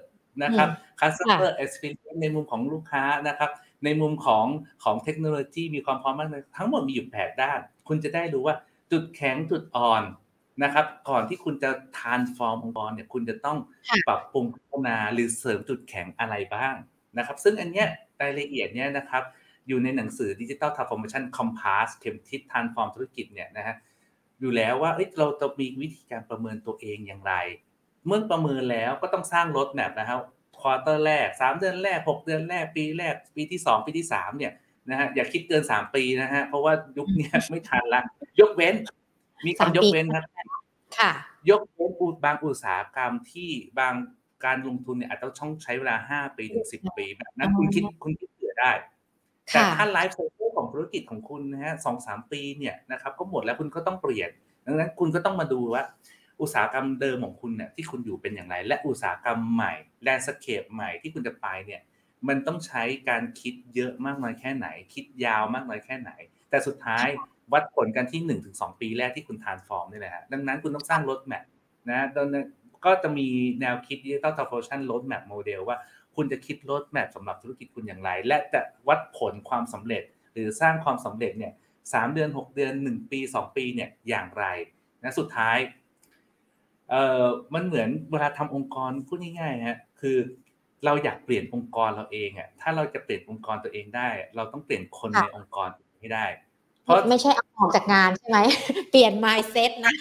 [0.43, 0.69] นะครับ
[1.01, 3.51] customer experience ในมุมของลูกค้านะครับ
[3.85, 4.47] ในมุมของ
[4.85, 8.57] ของเทคโนโลยีมีความพร้อมมากเลยทั้งหมดมีอยู่แปดด้าน คุณจะได้รู้ว่า
[8.93, 10.03] จุดแข็งจุดอ่อน
[10.63, 13.59] นะครับ ก่อนที่คุณจะ transform องค์กรเนี่ยคุณจะต้อง
[13.89, 16.75] ค่ะปรับปรุงพัฒนาหรือเสริมจุดแข็งอะไรบ้าง
[17.19, 17.89] นะครับ ซึ่งอันเนี้ย
[18.23, 19.23] รายละเอียดเนี้ยนะครับ
[19.69, 23.77] อยู่ในหนังสือ Digital Transformation Compass เข็มทิศ transform ธุรกิจเนี่ยนะฮะ
[24.41, 27.35] อยู่แล้วว่าเอ้ยเราจะมีวิธีการประเมินตัวเองอย่างไร
[28.07, 30.21] เมื่อประเมินแล้วก็ต้องสร้าง roadmap นะครับ
[30.61, 34.53] quarter แรก 3 เดือนแรก 6 เดือนแรกปีแรก ปีที่ 2 ปีที่3เนี่ย
[34.91, 38.03] นะฮะอย่าคิดเกิน 3 ปีนะฮะเพราะว่ายุคเนี้ยไม่ทันละ
[38.41, 38.75] ยกเว้น
[39.47, 40.25] มีคำยกเว้นครับ
[40.99, 41.11] ค่ะ
[41.51, 43.95] ยกเว้นอุบางอุตสาหกรรมที่บาง
[44.45, 48.73] การลงทุนเนี่ยอาจจะต้องใช้เวลา 5 ปีถึง10 ปีแบบนั้นคุณคิดคุณคิดเผื่อได้
[49.53, 54.31] แต่ค่ะถ้าไลฟ์ไซเคิลของธุรกิจของคุณนะฮะสองสามปีเนี่ยนะครับก็หมดแล้วคุณก็ต้องเปลี่ยน
[54.67, 55.83] ดังนั้นคุณก็ต้องมาดูว่า
[56.41, 61.81] อุตสาหกรรมเดิมของคุณเนี่ยที่คุณอยู่เป็นอย่างไร และอุตสาหกรรมใหม่landscape ใหม่ที่คุณจะไปเนี่ย
[62.29, 66.11] มันต้องใช้การคิดเยอะมากน้อยแค่ไหน คิดยาวมากน้อยแค่ไหน
[66.51, 67.07] แต่สุดท้าย
[67.53, 71.45] วัดผลกันที่ 1 ถึง 2 ปีแรกที่คุณ transform นี่แหละฮะดังนั้นคุณต้องสร้าง roadmap
[71.91, 72.47] นะดังนั้น
[72.85, 73.27] ก็จะมี
[73.61, 75.77] แนวคิด Digital Transformation Roadmap Model ว่า
[76.17, 81.53] คุณจะคิด roadmap สำหรับธุรกิจคุณอย่างไร และจะวัดผลความสำเร็จ หรือสร้างความสำเร็จเนี่ย
[81.93, 84.45] สามเดือน 6 เดือน 1 ปี 2 ปีเนี่ยอย่างไร
[85.03, 85.59] นะสุดท้าย
[86.91, 90.19] เอ่อมันเหมือนเวลาทำองค์กรพูดง่ายๆฮะคือ
[90.85, 95.69] เราอยากเปลี่ยนองค์กรเราเองอะถ้าเราจะเปลี่ยนองค์กรตัวเองได้ เราต้องเปลี่ยนคนค่ะในองค์กร
[96.01, 96.27] ให้ได้
[96.85, 98.39] เพราะไม่ใช่เอาออกจากงานใช่ไหม
[98.91, 99.95] เปลี่ยน mindset นะ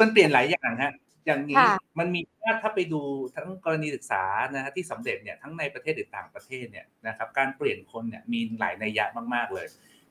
[0.00, 0.92] มันเปลี่ยนหลายอย่างฮะ
[1.26, 3.00] อย่างนี้ค่ะมันมีถ้าถ้าไปดู
[3.34, 9.66] ทั้งกรณีศึกษานะฮะที่สำเร็จเนี่ยทั้งในประเทศหรือต่างประเทศเนี่ยนะครับการเปลี่ยนคนเนี่ยมีหลายนัยยะมากๆเลย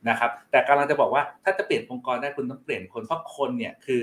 [0.10, 4.02] นะครับ แต่กำลังจะบอกว่าถ้าจะเปลี่ยนองค์กรได้คุณต้องเปลี่ยนคนเพราะคนเนี่ยคือ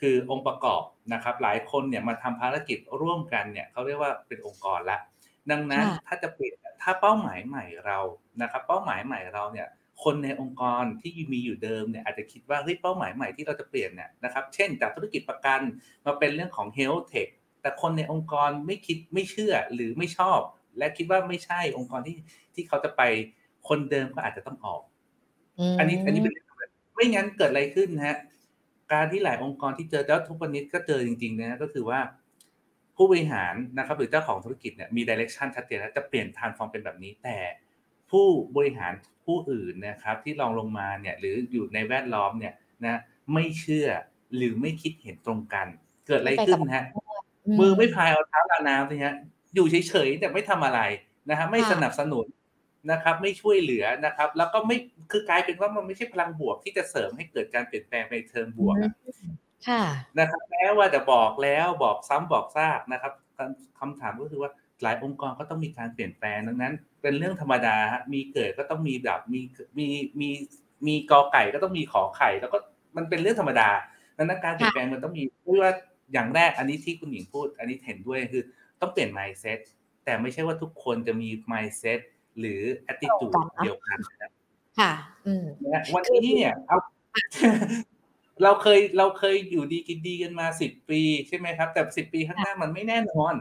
[0.00, 4.98] คือองค์ประกอบนะครับหลายคนเนี่ยมาทำภารกิจร่วมกันเนี่ยเขาเรียกว่าเป็นองค์กรละ
[5.50, 7.98] ดังนั้นถ้าจะเปลี่ยนถ้าเป้าหมายใหม่เรา
[8.42, 9.68] นะครับ เป้าหมายใหม่เราเนี่ย
[10.02, 15.60] คนในองค์กรที่มีอยู่เดิมเนี่ยอาจจะคิดว่าเฮ้ยเป้าหมายใหม่ที่เราจะเปลี่ยนเนี่ยนะครับเช่นจากธุรกิจประกัน
[16.06, 17.28] มาเป็นเรื่องของ health tech
[17.62, 20.40] แต่คนในองค์กรไม่คิดไม่เชื่อหรือไม่ชอบ
[20.78, 22.16] และคิดว่าไม่ใช่องค์กรที่
[22.54, 23.02] ที่เขาจะไป
[23.68, 24.82] คนเดิมก็อาจจะต้องออก
[25.78, 26.34] อันนี้อันนี้เป็น
[26.94, 28.18] ไม่งั้นเกิดอะไรขึ้นฮะ
[28.92, 32.00] การที่หลายองค์กรที่เจอแล้วทุกวันนี้ก็เจอจริงๆนะก็คือว่า
[32.96, 37.36] ผู้บริหารนะครับหรือเจ้าของธุรกิจเนี่ยมีดิเรกชันชัดเจนแล้วจะเปลี่ยนทานฟอร์มเป็นแบบนี้แต่
[38.12, 38.92] ผู้บริหาร
[39.26, 43.00] ผู้อื่นนะครับที่ลองลงมาเนี่ยหรืออยู่ในแวดล้อมเนี่ยนะ
[43.34, 43.88] ไม่เชื่อ
[44.36, 45.66] หรือไม่คิดเห็นตรงกัน
[46.06, 46.84] เกิดอะไรขึ้นฮะ
[47.60, 49.14] มือไม่พายเอาเท้าลาน้ำสิฮะ
[49.54, 50.80] อยู่เฉยๆแต่ไม่ทำอะไร
[51.30, 52.26] นะฮะไม่สนับสนุน
[52.90, 54.76] นะครับ ไม่ช่วยเหลือนะครับ แล้วก็ไม่
[55.12, 58.76] คือกลายเป็นว่ามันไม่ใช่พลังบวกที่จะเสริมให้เกิดการเปลี่ยนแปลงในเชิงบวก
[59.68, 59.84] ค่ะ
[60.18, 63.12] นะครับแม้ว่าจะบอกแล้วบอกซ้ำบอกซากนะครับ
[63.78, 64.50] คำถามก็คือว่า
[64.82, 69.40] หลายองค์กรก็ต้องมีการเปลี่ยนแปลงดังนั้น เป็นเรื่องธรรมดาฮะมีเกิดก็ต้องมีแบบมี
[69.78, 69.86] มี
[70.20, 70.30] มี
[70.86, 72.58] มีกอไก่ก็ต้องมีขอไข่ แล้วก็
[72.96, 73.70] มันเป็นเรื่องธรรมดา
[74.16, 75.72] ดังนั้นการเปลี่ยนแปลงมันต้องมีเพราะว่า
[76.12, 78.42] อย่างแรกอันนี้ที่คุณหญิงพูด อันนี้เห็นด้วยคือ
[78.80, 79.58] ต้องเปลี่ยน mindset
[80.04, 82.00] แต่ไม่ใช่ว่าทุกคนจะมี mindset
[82.38, 83.98] หรือ attitude เดียวกัน
[84.78, 84.92] ค่ะ
[85.26, 85.44] อืม
[85.94, 86.78] วันนี้เนี่ยเอา
[88.42, 93.34] เราเคยเราเคยอยู่ดีกินดีกันมาสิบปีใช่ไหมครับ แต่สิบปีข้างหน้ามันไม่แน่นอน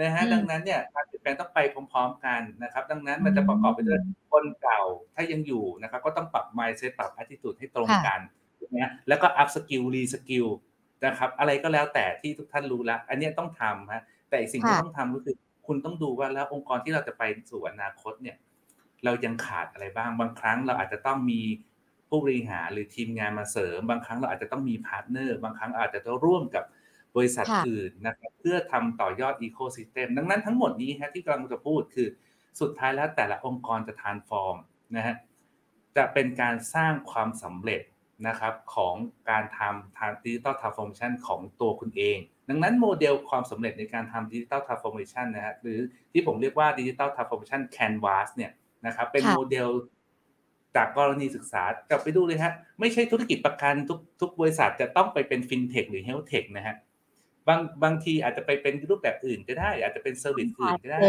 [0.00, 1.58] นะฮะดังนั้นเนี่ยการเปลี่ยนแปลงต้องไป
[1.92, 4.00] พร้อมๆกันนะครับ ดังนั้นมันจะประกอบไปด้วย
[4.32, 4.82] คนเก่า
[5.14, 8.20] ถ้ายังอยู่นะครับก็ต้องปรับ mindset ปรับ attitude ให้ตรงกัน
[8.74, 10.48] นะแล้วก็ up skill re skill
[11.06, 18.36] นะครับอะไรก็แล้วแต่ที่ทุกท่านรู้แล้ว อันนี้ต้องทำฮะแต่สิ่งที่ต้องทำก็คือคุณต้องดูว่าแล้วองค์กรที่เราจะไปสู่อนาคตเนี่ย
[19.04, 21.40] เรายังขาดอะไรบ้าง บางครั้งเราอาจจะต้องมี
[22.08, 26.64] ผู้บริหารหรือทีมงานมาเสริม บางครั้งเราอาจจะต้องมี partner บางครั้งอาจจะต้องร่วมกับ
[27.16, 32.08] บริษัทอื่นนะครับเพื่อทำต่อยอด ecosystem ดังนั้นทั้งหมดนี้ฮะที่กำลังจะพูดคือ
[32.60, 34.56] สุดท้ายแล้วแต่ละองค์กรจะ transform
[34.96, 35.16] นะฮะ
[35.96, 37.82] จะเป็นการสร้างความสำเร็จ
[38.28, 38.94] นะครับของ
[39.30, 45.78] การทำทาง digital transformation ของตัวคุณเอง ดังนั้นโมเดลความสำเร็จในการทำ digital transformation นะฮะหรือ
[46.12, 48.52] ที่ผมเรียกว่า digital transformation canvas เนี่ย
[48.86, 49.68] นะครับเป็นโมเดล
[50.76, 56.76] จากกรณีศึกษากลับไปดูเลยฮะไม่ใช่ธุรกิจประกันทุกทุกบริษัทจะต้องไปเป็นฟินเทคหรือ HealthTech นะฮะ
[57.48, 61.00] บางบางทีอาจจะไปเป็นรูปแบบอื่นก็ได้ อาจจะเป็น service อื่นก็ได้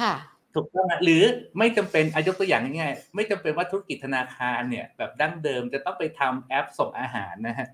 [0.00, 0.14] ค่ะ
[0.54, 1.22] ถูกต้องหรือ
[1.58, 7.68] ไม่จำเป็นอะยกตัวอย่างง่ายๆไม่จำเป็นว่าธุรกิจธนาคารเนี่ย แบบดั้งเดิมจะต้องไปทำแอปส่งอาหารนะฮะ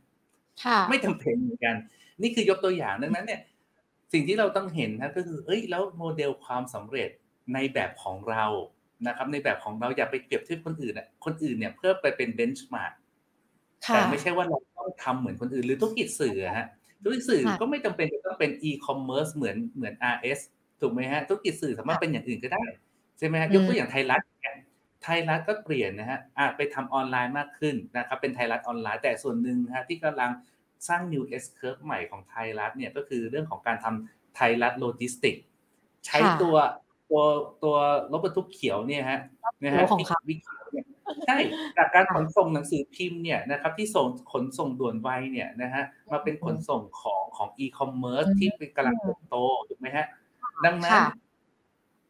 [0.88, 1.76] ไม่จำเป็นเหมือนกัน
[2.22, 3.40] นี่คือยกตัวอย่างดังนั้น เนี่ย
[4.12, 7.10] สิ่งที่เราต้องเห็นนะก็คือ เอ้ยแล้วโมเดลความสำเร็จ
[7.54, 8.44] ในแบบของเรา
[9.06, 12.92] นะครับ ในแบบของเราอย่าไปเปรียบเทียบคนอื่นอะคนอื่นเนี่ยเพื่อไปเป็น benchmark
[13.86, 16.66] แต่ไม่ใช่ว่าเราต้องทำเหมือนคนอื่น หรือธุรกิจสื่อฮะ
[17.02, 20.40] ธุรกิจสื่อก็ไม่จำเป็นจะต้องเป็นอีคอมเมิร์ซเหมือนเหมือน RS
[20.80, 22.64] ถูกไหมฮะธุรกิจสื่อสามารถเป็นอย่างอื่นก็ได้
[23.18, 24.22] ใช่ไหมฮะยกตัวอย่างไทยรัฐ
[25.02, 30.30] ไทยรัฐก็เปลี่ยนนะฮะอ่ไปทำออนไลน์มากขึ้นนะครับเป็นไทยรัฐออนไลน์ แต่ส่วนหนึ่งฮะที่กำลัง
[30.88, 35.36] สร้าง New S Curve ใหม่ของไทยรัฐเนี่ยก็คือเรื่องของการทำไทยรัฐโลจิสติก
[36.06, 36.56] ใช้ตัว
[37.10, 37.22] ตัว
[37.64, 37.76] ตัว
[38.12, 39.20] รถบรรทุกเขียวเนี่ยฮะ
[39.62, 39.84] นะฮะ
[40.28, 40.40] วิก
[40.72, 40.84] เนี่ย
[41.26, 41.38] ใช่
[41.78, 49.36] จากการขนส่งหนังสือพิมพ์เนี่ยนะครับที่ส่งขนส่งด่วนไวเนี่ยนะฮะมาเป็นขนส่งของของอีคอมเมิร์ซที่เป็นกำลังเติบโต
[49.68, 50.06] ถูกไหมฮะ
[50.64, 51.00] ดังนั้น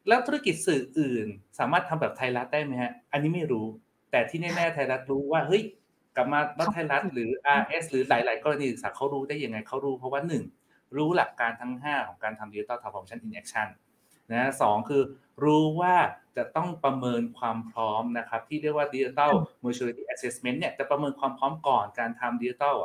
[0.07, 1.27] แล้วธุรกิจสื่ออื่น
[1.59, 3.65] สามารถทำแบบไทยรัฐได้ไหมฮะ อันนี้ไม่รู้
[4.11, 5.63] แต่ที่แน่ๆไทยรัฐรู้ว่าเฮ้ย
[6.15, 7.29] กลับมารัฐไทยรัฐหรือ
[7.59, 10.43] RS หรือหลาย ๆ กรณีศึกษาเขารู้ได้ยังไงเขารู้เพราะว่าหนึ่ง
[10.97, 13.67] รู้หลักการทั้ง 5 ของการทำ Digital Transformation in Action
[14.31, 15.01] นะสองคือ
[15.43, 15.95] รู้ว่า
[16.37, 19.31] จะต้องประเมินความพร้อมนะครับ ที่เรียกว่า Digital
[19.63, 22.75] Maturity Assessment เนี่ยจะประเมินความพร้อมก่อนการทำ Digital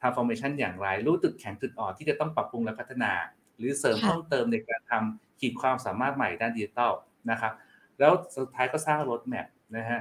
[0.00, 3.12] Transformation อย่างไร รู้จุดแข็งจุดอ่อนที่จะต้องปรับปรุงและพัฒนา
[3.58, 6.92] หรือเสริมเพิ่มเติมในการทำขีดความสามารถใหม่ด้านดิจิทัล
[7.30, 7.52] นะครับ
[7.98, 10.00] แล้วสุดท้ายก็สร้าง roadmap นะฮะ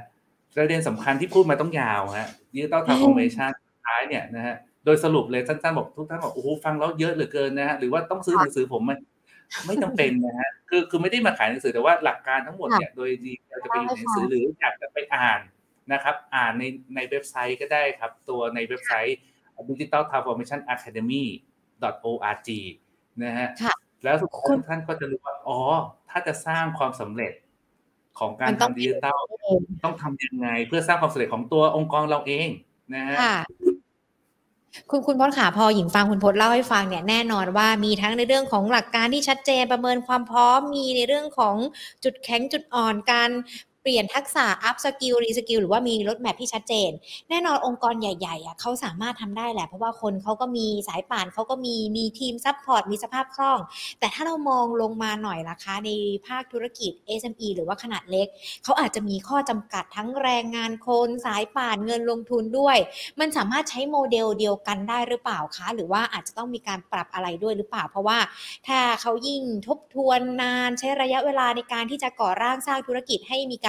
[0.55, 8.91] ประเด็นสำคัญที่พูดมาต้องยาวฮะ Digital Transformation สุดท้ายเนี่ยนะฮะโดยสรุปเลยสั้นๆบอกทุกท่านบอกโอ้โหฟังแล้วเยอะเหลือเกินนะฮะหรือว่าต้องซื้อหนังสือผมไหม
[9.65, 15.39] ไม่จำเป็นนะฮะคือคือไม่ได้มาขายหนังสือแต่ว่าหลักการทั้งหมดเนี่ยโดย detail จะไปอยู่ในหนังสือหรืออยากจะไปอ่าน
[15.93, 16.63] นะครับ อ่านใน
[16.95, 19.17] ในเว็บไซต์ก็ได้ครับ ตัวในเว็บไซต์
[19.69, 21.25] digital transformation academy
[22.09, 22.49] org
[23.23, 23.47] นะฮะ
[24.03, 24.31] แล้วทุก
[24.67, 25.59] ท่านก็จะรู้ว่าอ๋อ
[26.09, 27.33] ถ้าจะสร้างความสำเร็จ
[28.19, 29.19] ของการทำดิจิทัล
[29.83, 32.49] ต้องทำยังไง เพื่อสร้างความสำเร็จของตัวองค์กรเราเอง
[32.95, 33.17] นะฮะ
[34.89, 41.55] คุณคุณพจน์ขาพอหญิงฟังคุณพจน์เล่าให้ฟังเนี่ยแน่นอนว่ามีทั้งในเรื่องของหลักการที่ชัดเจนประเมินความพร้อมมีในเรื่องของ
[42.03, 43.29] จุดแข็งจุดอ่อนการ
[43.81, 46.91] เปลี่ยนทักษะ upskill reskill หรือว่ามี roadmap ที่ชัดเจน
[47.29, 53.59] แน่นอนองค์กรใหญ่ๆอะเขาสามารถทำได้แหละ เพราะว่าคนเขาก็มีสายป่านเขาก็มีมีทีม support มีสภาพคล่อง
[53.99, 55.89] แต่ถ้าเรามองลงมาหน่อยล่ะคะใน
[56.27, 58.27] ภาคธุรกิจ SME หรือว่าขนาดเล็ก
[58.63, 62.77] เขาอาจจะมีข้อจำกัดทั้งแรงงานคนสายป่านเงินลงทุนด้วย
[63.19, 68.19] มันสามารถใช้โมเดลเดียวกันได้หรือเปล่าคะ หรือว่าอาจจะต้องมีการปรับอะไรด้วยหรือเปล่า เพราะว่า
[68.67, 73.68] ถ้าเขายิ่งทบทวนนานใช้ระยะเวลาในการที่จะก่อร่างสร้างธุรกิจให้มีก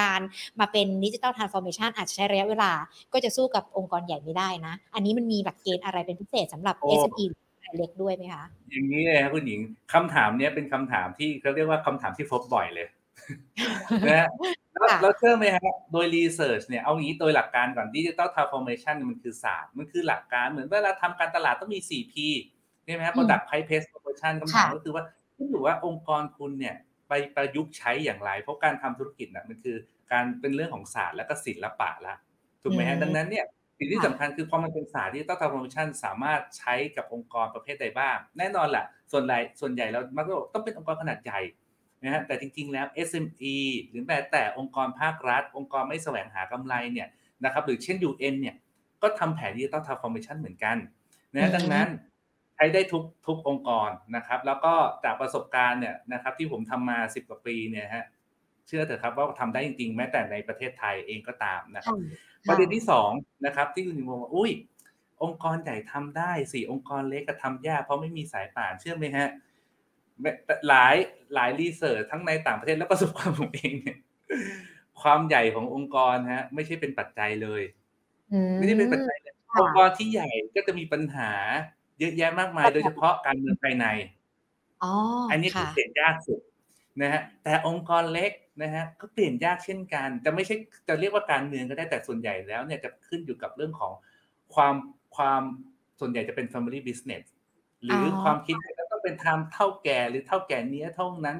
[0.59, 2.71] มาเป็นดิจิ t a ลทรานส์ฟอร์เมชันอาจจะใช้ระยะเวลา
[3.13, 9.59] ก็จะสู้กับองค์กรใหญ่ไม่ได้นะ อันนี้มันมีหลักเกณฑ์อะไรเป็นพิเศษสำหรับโอ้ SME หรือรายเล็กด้วยไหมคะ อย่างนี้เลยครับคุณหญิง
[9.93, 12.87] คำถามเนี้ยเป็นคำถามที่เขาเรียกว่าคำถามที่พบบ่อยเลย
[14.07, 14.29] นะฮะ
[14.73, 22.13] แล้วค่ะแล้วเชื่อไหมฮะโดย research เนี่ยเอางี้โดยหลักการก่อน Digital Transformation มันคือศาสตร์ มันคือหลักการเหมือนเวลาทำการตลาดต้องมี 4P
[22.85, 25.03] ใช่ไหมฮะ product price place promotion คำถามค่ะก็คือว่า
[25.35, 26.75] ขึ้นอยู่ว่าองค์กรคุณเนี่ย
[27.11, 29.75] ไปประยุกต์ใช้อย่างไร เพราะการทำธุรกิจน่ะมันคือ
[30.11, 32.15] การเป็นเรื่องของศาสตร์และก็ศิลปะละ
[32.61, 33.45] ถูกไหมฮะดังนั้นเนี่ย
[33.77, 41.39] สิ่งที่สำคัญคือพอมันเป็นศาสตร์ที่ต้องทำโปรโมชั่นสามารถใช้กับองค์กรประเภทใดบ้าง แน่นอนแหละส่วนใหญ่ส่วนใหญ่เรามักจะบอกต้องเป็นองค์กรขนาดใหญ่
[42.03, 43.55] นะฮะแต่จริง ๆ แล้ว SME
[43.89, 47.07] หรือแม้แต่องค์กรภาครัฐ องค์กรไม่แสวงหากำไรเนี่ย
[47.43, 48.55] นะครับหรือเช่น UN เนี่ย
[49.01, 50.77] ก็ทำแผน Digital Transformation เหมือนกัน
[51.33, 58.05] นะอืฮะมดังนั้นใช้ได้ทุกทุกองค์กรนะครับ แล้วก็จากประสบการณ์เนี่ยนะครับที่ผมทำมา10กว่าปีเนี่ยฮะ
[58.67, 61.97] เชื่อเถอะครับว่าทำได้จริงๆ แม้แต่ในประเทศไทยเองก็ตามนะครับ
[62.47, 63.11] ประเด็นที่สอง
[63.45, 64.51] นะครับ ที่คุณหญิงบอกว่าอุ้ย
[65.23, 69.27] องค์กรใหญ่ทำได้สิองค์กรเล็กก็ทำยากเพราะไม่มีสายป่านเชื่อไหมฮะ
[70.21, 70.95] แม้แต่หลาย
[71.33, 73.97] หลาย research ทั้งในต่างประเทศและประสบการณ์ผมเองเนี่ย
[75.01, 77.61] ความใหญ่ขององค์กรฮะ ไม่ใช่เป็นปัจจัยเลย
[78.33, 81.31] อืมไม่ได้เป็นปัจจัยเลยค่ะองค์กรที่ใหญ่ก็จะมีปัญหา
[82.01, 83.85] เยอะแยะมากมาย โดยเฉพาะการเมืองภายใน
[84.83, 84.93] อ๋อ
[85.31, 86.41] อันนี้คือค่ะเปลี่ยนยากสุด
[87.01, 90.55] นะฮะแต่องค์กรเล็กนะฮะก็เปลี่ยนยากเช่นกัน จะไม่ใช่
[90.87, 93.93] จะเรียกว่าการเมืองก็ได้แต่ส่วนใหญ่แล้วเนี่ยจะขึ้นอยู่กับเรื่องของ
[94.55, 94.75] ความ
[95.15, 95.41] ความ
[95.99, 97.23] ส่วนใหญ่จะเป็น family business
[97.83, 101.37] หรือออความคิดว่าต้องเป็นทำเท่าแก่หรือเท่าแก่เนี้ยเท่านั้น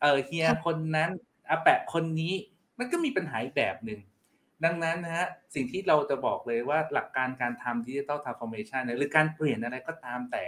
[0.00, 1.10] เออเฮียคนนั้น
[1.48, 2.34] อาแปะคนนี้
[2.78, 4.00] มันก็มีปัญหาอีกแบบหนึ่ง
[4.64, 10.44] ดังนั้นนะฮะสิ่งที่เราจะบอกเลยว่าหลักการการทำ Digital Transformation หรือการเปลี่ยนอะไรก็ตามแต่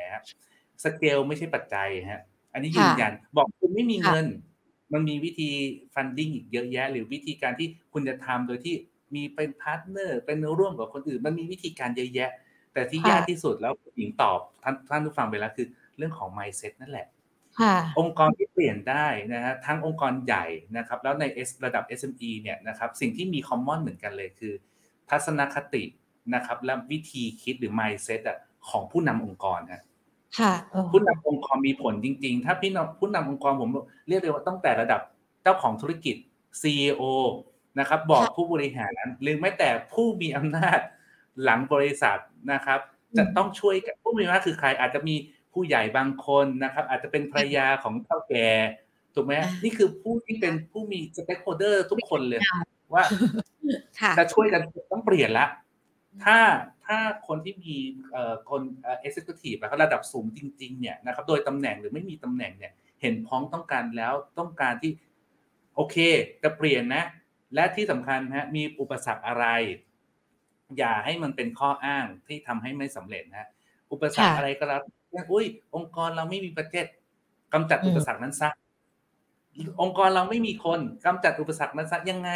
[0.84, 2.22] สเกลไม่ใช่ปัจจัยฮะ
[2.52, 4.26] อันนี้ยืนยันบอกคุณไม่มีเงิน
[4.92, 5.50] มันมีวิธี
[5.94, 8.74] funding อีกเยอะแยะ หรือวิธีการที่คุณจะทำโดยที่
[9.14, 12.30] มีเป็น partner เป็นร่วมกับคนอื่น มันมีวิธีการเยอะแยะ
[12.72, 17.23] แต่ที่ค่ะยากที่สุดแล้วคุณหญิงตอบท่านท่านผู้ฟังไปแล้วคือ เรื่องของ mindset นั่นแหละค่ะ
[17.98, 20.44] องค์กรที่เปลี่ยนได้นะฮะทั้งองค์กรใหญ่
[20.76, 24.54] นะครับ แล้วใน S ระดับ SME เนี่ยนะครับสิ่งที่มีคอมมอนเหมือนกันเลยคือ
[25.10, 25.84] ทัศนคติ
[26.34, 28.38] นะครับ และวิธีคิดหรือ mindset อะ
[28.68, 29.82] ของผู้นำองค์กรฮะ
[30.38, 33.70] ค่ะเออผู้นำองค์กรมีผลจริง ๆ ถ้าพี่นำผู้นำองค์กรผม
[34.08, 35.00] เรียกเลยว่าตั้งแต่ระดับ
[35.42, 36.16] เจ้าของธุรกิจ
[36.62, 37.02] CEO
[37.78, 40.78] นะครับ บอกค่ะผู้บริหารหรือแม้แต่ผู้มีอำนาจ
[41.42, 42.18] หลังบริษัท
[42.52, 42.80] นะครับ
[43.16, 45.16] จะต้องช่วยกันผู้มีอำนาจคือใครอาจจะมี
[45.54, 48.48] ผู้ใหญ่บางคนนะครับ อาจจะเป็นภรรยาของเถ้าแก่
[49.14, 52.40] ถูกไหมอ่านี่คือผู้ที่เป็นผู้มี stakeholder ทุกคนเลย
[52.94, 53.04] ว่า
[54.00, 54.62] ค่ะจะช่วยกัน
[54.92, 55.46] ต้องเปลี่ยนละ
[56.24, 56.38] ถ้า
[56.86, 57.74] ถ้าคนที่มี
[58.12, 64.92] เอ่อคนเอ่อ executive อะระดับสูงจริง ๆ เนี่ยนะครับ โดยตำแหน่งหรือไม่มีตำแหน่งเนี่ย เห็นพ้องต้องกันแล้วต้องการที่
[65.74, 65.96] โอเค
[66.42, 67.04] จะเปลี่ยนนะ
[67.54, 69.46] และที่สำคัญฮะมีอุปสรรคอะไร
[70.78, 73.48] อย่าให้มันเป็นข้ออ้างที่ทำให้ไม่สำเร็จนะ
[73.92, 74.80] อุปสรรคค่ะอะไรก็แล้ว
[75.32, 76.86] อุ้ย องค์กรเราไม่มี budget
[77.52, 78.50] กำจัดอืมอุปสรรคนั้นซะ
[79.82, 82.30] องค์กรเราไม่มีคนกำจัดอุปสรรคนั้นซะยังไง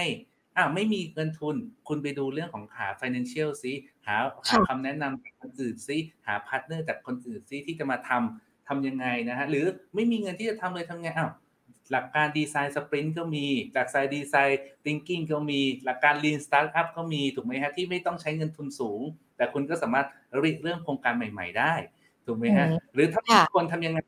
[0.57, 1.57] อ่าไม่มีเงินทุน
[1.89, 3.73] คุณไปดูเรื่องของหา financial ซิ
[4.07, 4.17] หา
[4.49, 9.65] หาคำแนะนำจากคนอื่นซิหา partner จากคนอื่นซิที่จะมาทำทำยังไงนะฮะหรือ
[9.95, 11.33] ไม่มีเงินที่จะทำเลยทำไงอ้าว
[11.93, 19.01] หลักการ Design Sprint ก็มีหลักการ Design Thinking ก็มี หลักการ lean startup ก็มีถูกไหมฮะที่ไม่ต้องใช้เงินทุนสูง
[19.37, 20.07] แต่คุณก็สามารถ
[20.43, 21.75] ริเริ่มโครงการใหม่ ๆ ได้
[22.29, 23.99] ถูกไหมฮะอืมหรือถ้าขาดคนทำยังไง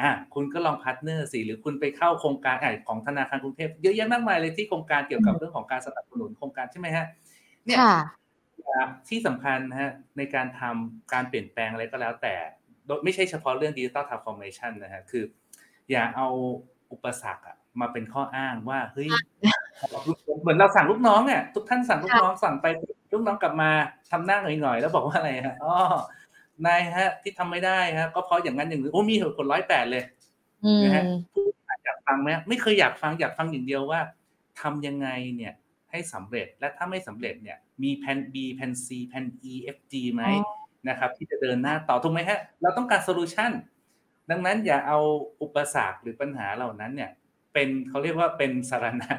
[0.00, 7.06] อ่าคุณก็ลอง partner สิหรือคุณไปเข้าโครงการอะของธนาคารกรุงเทพเยอะแยะมากมายเลยที่โครงการเกี่ยวกับเรื่องของการสนับสนุนโครงการใช่ไหมฮะ
[7.66, 7.96] เนี่ยค่ะ
[9.08, 12.34] ที่สำคัญนะฮะในการทำการเปลี่ยนแปลงอะไรก็แล้วแต่
[12.86, 15.24] โดยไม่ใช่เฉพาะเรื่อง Digital Transformation นะฮะคือ
[15.90, 16.28] อย่าเอา
[16.92, 19.08] อุปสรรคอะมาเป็นข้ออ้างว่าเฮ้ย
[20.40, 22.66] เหมือนเราสั่งลูกน้องเนี่ยทุกท่านสั่งลูกน้องสั่งไป
[23.12, 23.70] ลูกน้องกลับมา
[24.10, 25.74] ทำหน้าหน่อยๆแล้วบอกว่าอะไรฮะอ๋อ
[26.66, 30.04] นายฮะ ที่ทำไม่ได้ฮะก็เพราะอย่างนั้นอย่างนี้โอ้มีเหตุผลร้อยแปดเลย
[30.64, 31.44] อืมนะฮะผู้
[31.84, 34.00] อยากฟังไหมไม่เคยอยากฟังอยากฟังอย่างเดียวว่า
[34.60, 35.52] ทำยังไงเนี่ย
[35.90, 40.54] ให้สำเร็จและถ้าไม่สำเร็จเนี่ย มีแผน B แผน C แผน E F G ไหมอ๋อ
[40.88, 43.52] นะครับ ที่จะเดินหน้าต่อถูกไหมฮะ เราต้องการโซลูชัน
[44.30, 44.98] ดังนั้นอย่าเอา
[45.42, 47.10] อุปสรรคหรือปัญหาเหล่านั้นเนี่ย
[47.52, 49.12] เป็นเขาเรียกว่าเป็นสารณะ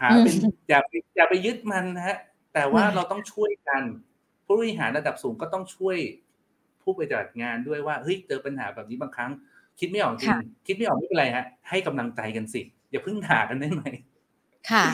[0.00, 0.34] หาเป็น
[0.68, 2.18] อย่าไปอย่าไปยึดมันนะฮะ
[2.54, 3.82] แต่ว่าเราต้องช่วยกัน
[4.44, 5.96] ผู้บริหารระดับสูงก็ต้องช่วย
[6.84, 9.30] ผู้ปฏิบัติงานด้วยว่าเฮ้ยเจอปัญหาแบบนี้บางครั้ง
[9.78, 13.82] คิดไม่ออกจริงคิดไม่ออกไม่เป็นไรฮะให้กำลังใจกันสิอย่าเพิ่งด่ากันได้ไหม
[14.70, 14.84] ค่ะ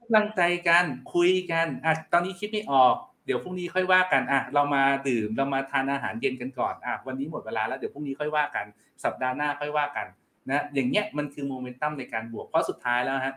[0.00, 0.84] กำลังใจกัน
[1.14, 2.94] คุยกันอะตอนนี้คิดไม่ออก
[3.26, 8.66] เดี๋ยวพรุ่งนี้ค่อยว่ากันอะเรามาดื่มเรามาทานอาหารเย็นกันก่อนอะวันนี้หมดเวลาแล้วเดี๋ยวพรุ่งนี้ค่อยว่ากัน
[9.04, 10.06] สัปดาห์หน้าค่อยว่ากัน
[10.50, 13.34] นะอย่างเงี้ยมันคือโมเมนตัมในการบวกเพราะสุดท้ายแล้วฮะ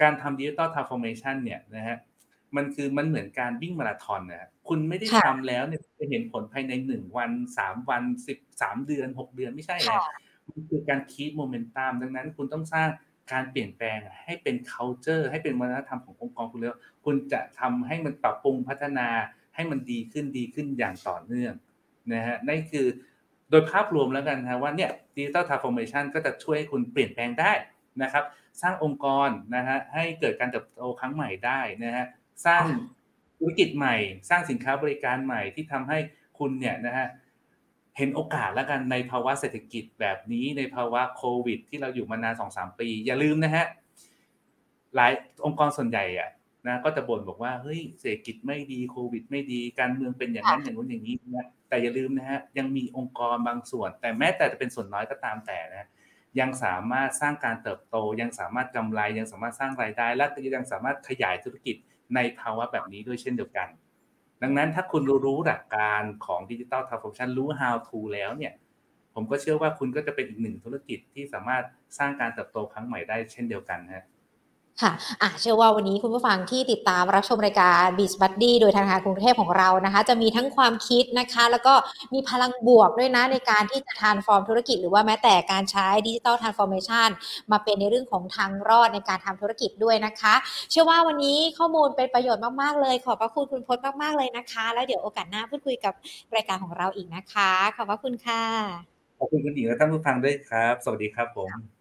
[0.00, 1.96] การทำ Digital Transformation เนี่ยนะฮะ
[2.56, 9.98] มันคือมันเหมือนการวิ่งมาราธอนนะคุณไม่ได้ทำแล้วเนี่ยจะเห็นผลภายในหนึ่งวันสามวันสิบสามเดือนหกเดือนไม่ใช่นะ
[10.48, 12.88] มันคือการ keep momentum ดังนั้นคุณต้องสร้าง
[13.32, 19.08] การเปลี่ยนแปลงให้เป็น culture ให้เป็นวัฒนธรรมขององค์กรคุณแล้วคุณจะทำให้มันปรับปรุงพัฒนา
[19.54, 21.52] ให้มันดีขึ้นดีขึ้นอย่างต่อเนื่อง
[22.12, 22.86] นะฮะนั่นคือ
[23.50, 27.52] โดยภาพรวมแล้วกันนะว่าเนี่ยดิจิตอลทรานส์ฟอร์เมชันก็จะช่วยคุณเปลี่ยนแปลงได้
[28.02, 28.24] นะครับ
[28.62, 32.06] สร้างองค์กรนะฮะให้เกิดการเติบโตครั้งใหม่ได้นะฮะ
[32.46, 32.64] สร้าง
[33.38, 33.96] ธุรกิจใหม่
[34.28, 35.98] สร้างสินค้าบริการใหม่ที่ทำให้
[36.38, 37.06] คุณเนี่ยนะฮะ
[37.96, 43.66] เห็นโอกาสแล้วกันในภาวะเศรษฐกิจแบบนี้ในภาวะโควิด ที่เราอยู่มานานสองสามปี อย่าลืมนะฮะ
[44.96, 45.12] หลาย
[45.44, 46.30] องค์กรส่วนใหญ่อะ
[46.66, 55.88] นะก็จะบ่นบอกว่าเฮ้ยเศรษฐกิจไม่ดีโควิด ไม่ดีการเมืองเป็นอย่างนั้นอย่างนู้นอย่างนี้นะแต่อย่าลืมนะฮะยังมีองค์กรบางส่วน แต่แม้แต่จะเป็นส่วนน้อยก็ตามแต่นะ
[56.40, 60.24] ยังสามารถสร้างการเติบโต ยังสามารถกำไรยังสามารถสร้างรายได้ และ
[60.56, 61.76] ยังสามารถขยายธุรกิจ
[62.14, 63.68] ในภาวะแบบนี้ด้วยเช่นเดียวกัน
[64.42, 68.52] ดังนั้นถ้าคุณรู้หลักการของ digital transformation รู้ how to แล้วเนี่ย
[69.14, 71.64] ผมก็เชื่อว่าคุณก็จะเป็นอีกหนึ่งธุรกิจที่สามารถ
[71.98, 74.04] สร้างการเติบโตครั้งใหม่ได้เช่นเดียวกันฮะ
[74.82, 81.74] ค่ะอะเชื่อว่าวันนี้คุณผู้ฟังที่ติดตามรับชมรายการ Biz Buddy โดยธนาคารกรุงเทพของเรานะคะ จะมีทั้งความคิดนะคะ แล้วก็
[82.14, 87.08] มีพลังบวกด้วยนะในการที่จะ transform ธุรกิจ หรือว่าแม้แต่การใช้ digital transformation
[87.52, 90.34] มาเป็นในเรื่องของทางรอดในการทำธุรกิจด้วยนะคะ
[90.70, 95.94] เชื่อว่าวันนี้ข้อมูลเป็นประโยชน์มาก ๆ เลย ขอบพระคุณคุณพจน์มาก ๆ เลยนะคะ แล้วเดี๋ยวโอกาสหน้าพูดคุยกับ
[96.34, 98.42] รายการของเราอีกนะคะ ขอบพระคุณค่ะ
[99.18, 101.79] ขอบคุณคุณหญิงและท่านผู้ฟังด้วยครับ สวัสดีครับผม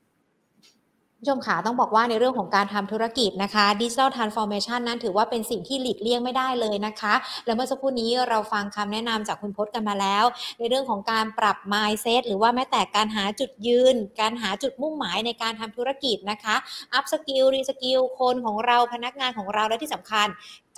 [1.20, 7.14] ผู้ชมขาต้องบอกว่าในเรื่องของการทำธุรกิจนะคะ digital transformation นั้นถือว่าเป็นสิ่งที่หลีกเลี่ยงไม่ได้เลยนะคะ
[7.46, 10.24] และเมื่อสักครู่นี้เราฟังคำแนะนำจากคุณพจน์กันมาแล้ว
[10.60, 16.56] ในเรื่องของการปรับ mindset หรือว่าแม้แต่การหาจุดยืน การหาจุดมุ่งหมายในการทำธุรกิจนะคะ
[16.94, 20.28] upskill reskill คนของเราพนักงานของเราและที่สำคัญ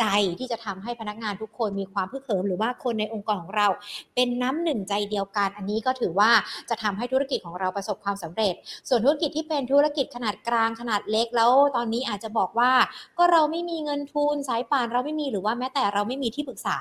[0.01, 0.05] ใจ
[0.39, 3.67] ที่จะทำให้พนักงานทุกคนมีความฮึกเหิมหรือว่าคนในองค์กรของเรา
[4.15, 6.31] เป็นน้ำหนึ่งใจเดียวกัน อันนี้ก็ถือว่า
[6.69, 8.53] จะทำให้ธุรกิจของเราประสบความสำเร็จ
[8.89, 12.71] ส่วนธุรกิจที่เป็นธุรกิจขนาดกลางขนาดเล็กแล้ว ตอนนี้อาจจะบอกว่า
[13.17, 16.77] ก็เราไม่มีเงินทุนสายป่านเราไม่มีหรือว่าแม้แต่เราไม่มีที่ปรึกษา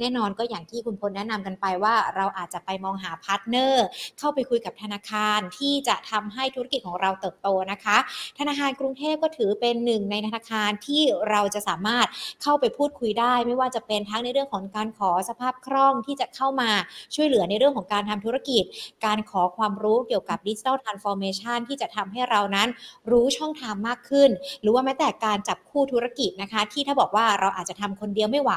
[0.00, 3.84] แน่นอนก็อย่างที่คุณพจน์แนะนำกันไปว่าเราอาจจะไปมองหา partner
[4.18, 7.96] เข้าไปคุยกับธนาคารที่จะทำให้ธุรกิจของเราเติบโตนะคะ
[8.38, 12.06] ธนาคารกรุงเทพก็ถือเป็นหนึ่งในธนาคารที่เราจะสามารถ
[12.42, 16.70] เข้าไปไปพูดคุยได้ ไม่ว่าจะเป็นทั้งในเรื่องของการขอสภาพคล่องที่จะเข้ามา
[17.14, 18.64] ช่วยเหลือในเรื่องของการทำธุรกิจ
[19.06, 22.68] การขอความรู้เกี่ยวกับ digital transformation ที่จะทำให้เรานั้น
[23.10, 24.30] รู้ช่องทางมากขึ้น
[24.62, 28.52] หรือว่าแม้แต่การจับคู่ธุรกิจนะคะ ที่ถ้าบอกว่าเราอาจจะทำคนเดียวไม่ไหว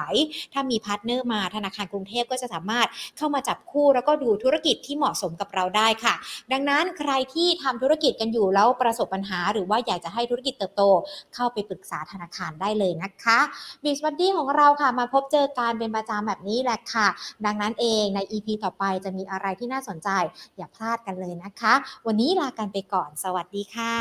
[0.53, 6.13] ถ้ามี partner มาธนาคารกรุงเทพก็จะสามารถเข้ามาจับคู่แล้วก็ดูธุรกิจที่เหมาะสมกับเราได้ค่ะ
[6.51, 10.83] ดังนั้นใครที่ทำธุรกิจกันอยู่แล้วประสบปัญหา หรือว่าอยากจะให้ธุรกิจเติบโต
[11.35, 13.39] เข้าไปปรึกษาธนาคารได้เลยนะคะ
[13.88, 17.08] บิสบัดดี้ของเราค่ะ มาพบเจอการเป็นประจำแบบนี้แหละค่ะ
[17.45, 20.10] ดังนั้นเองใน EP ต่อไปจะมีอะไรที่น่าสนใจ
[20.58, 21.73] อย่าพลาดกันเลยนะคะ
[22.08, 23.93] วันนี้ลากันไปก่อน สวัสดีค่ะ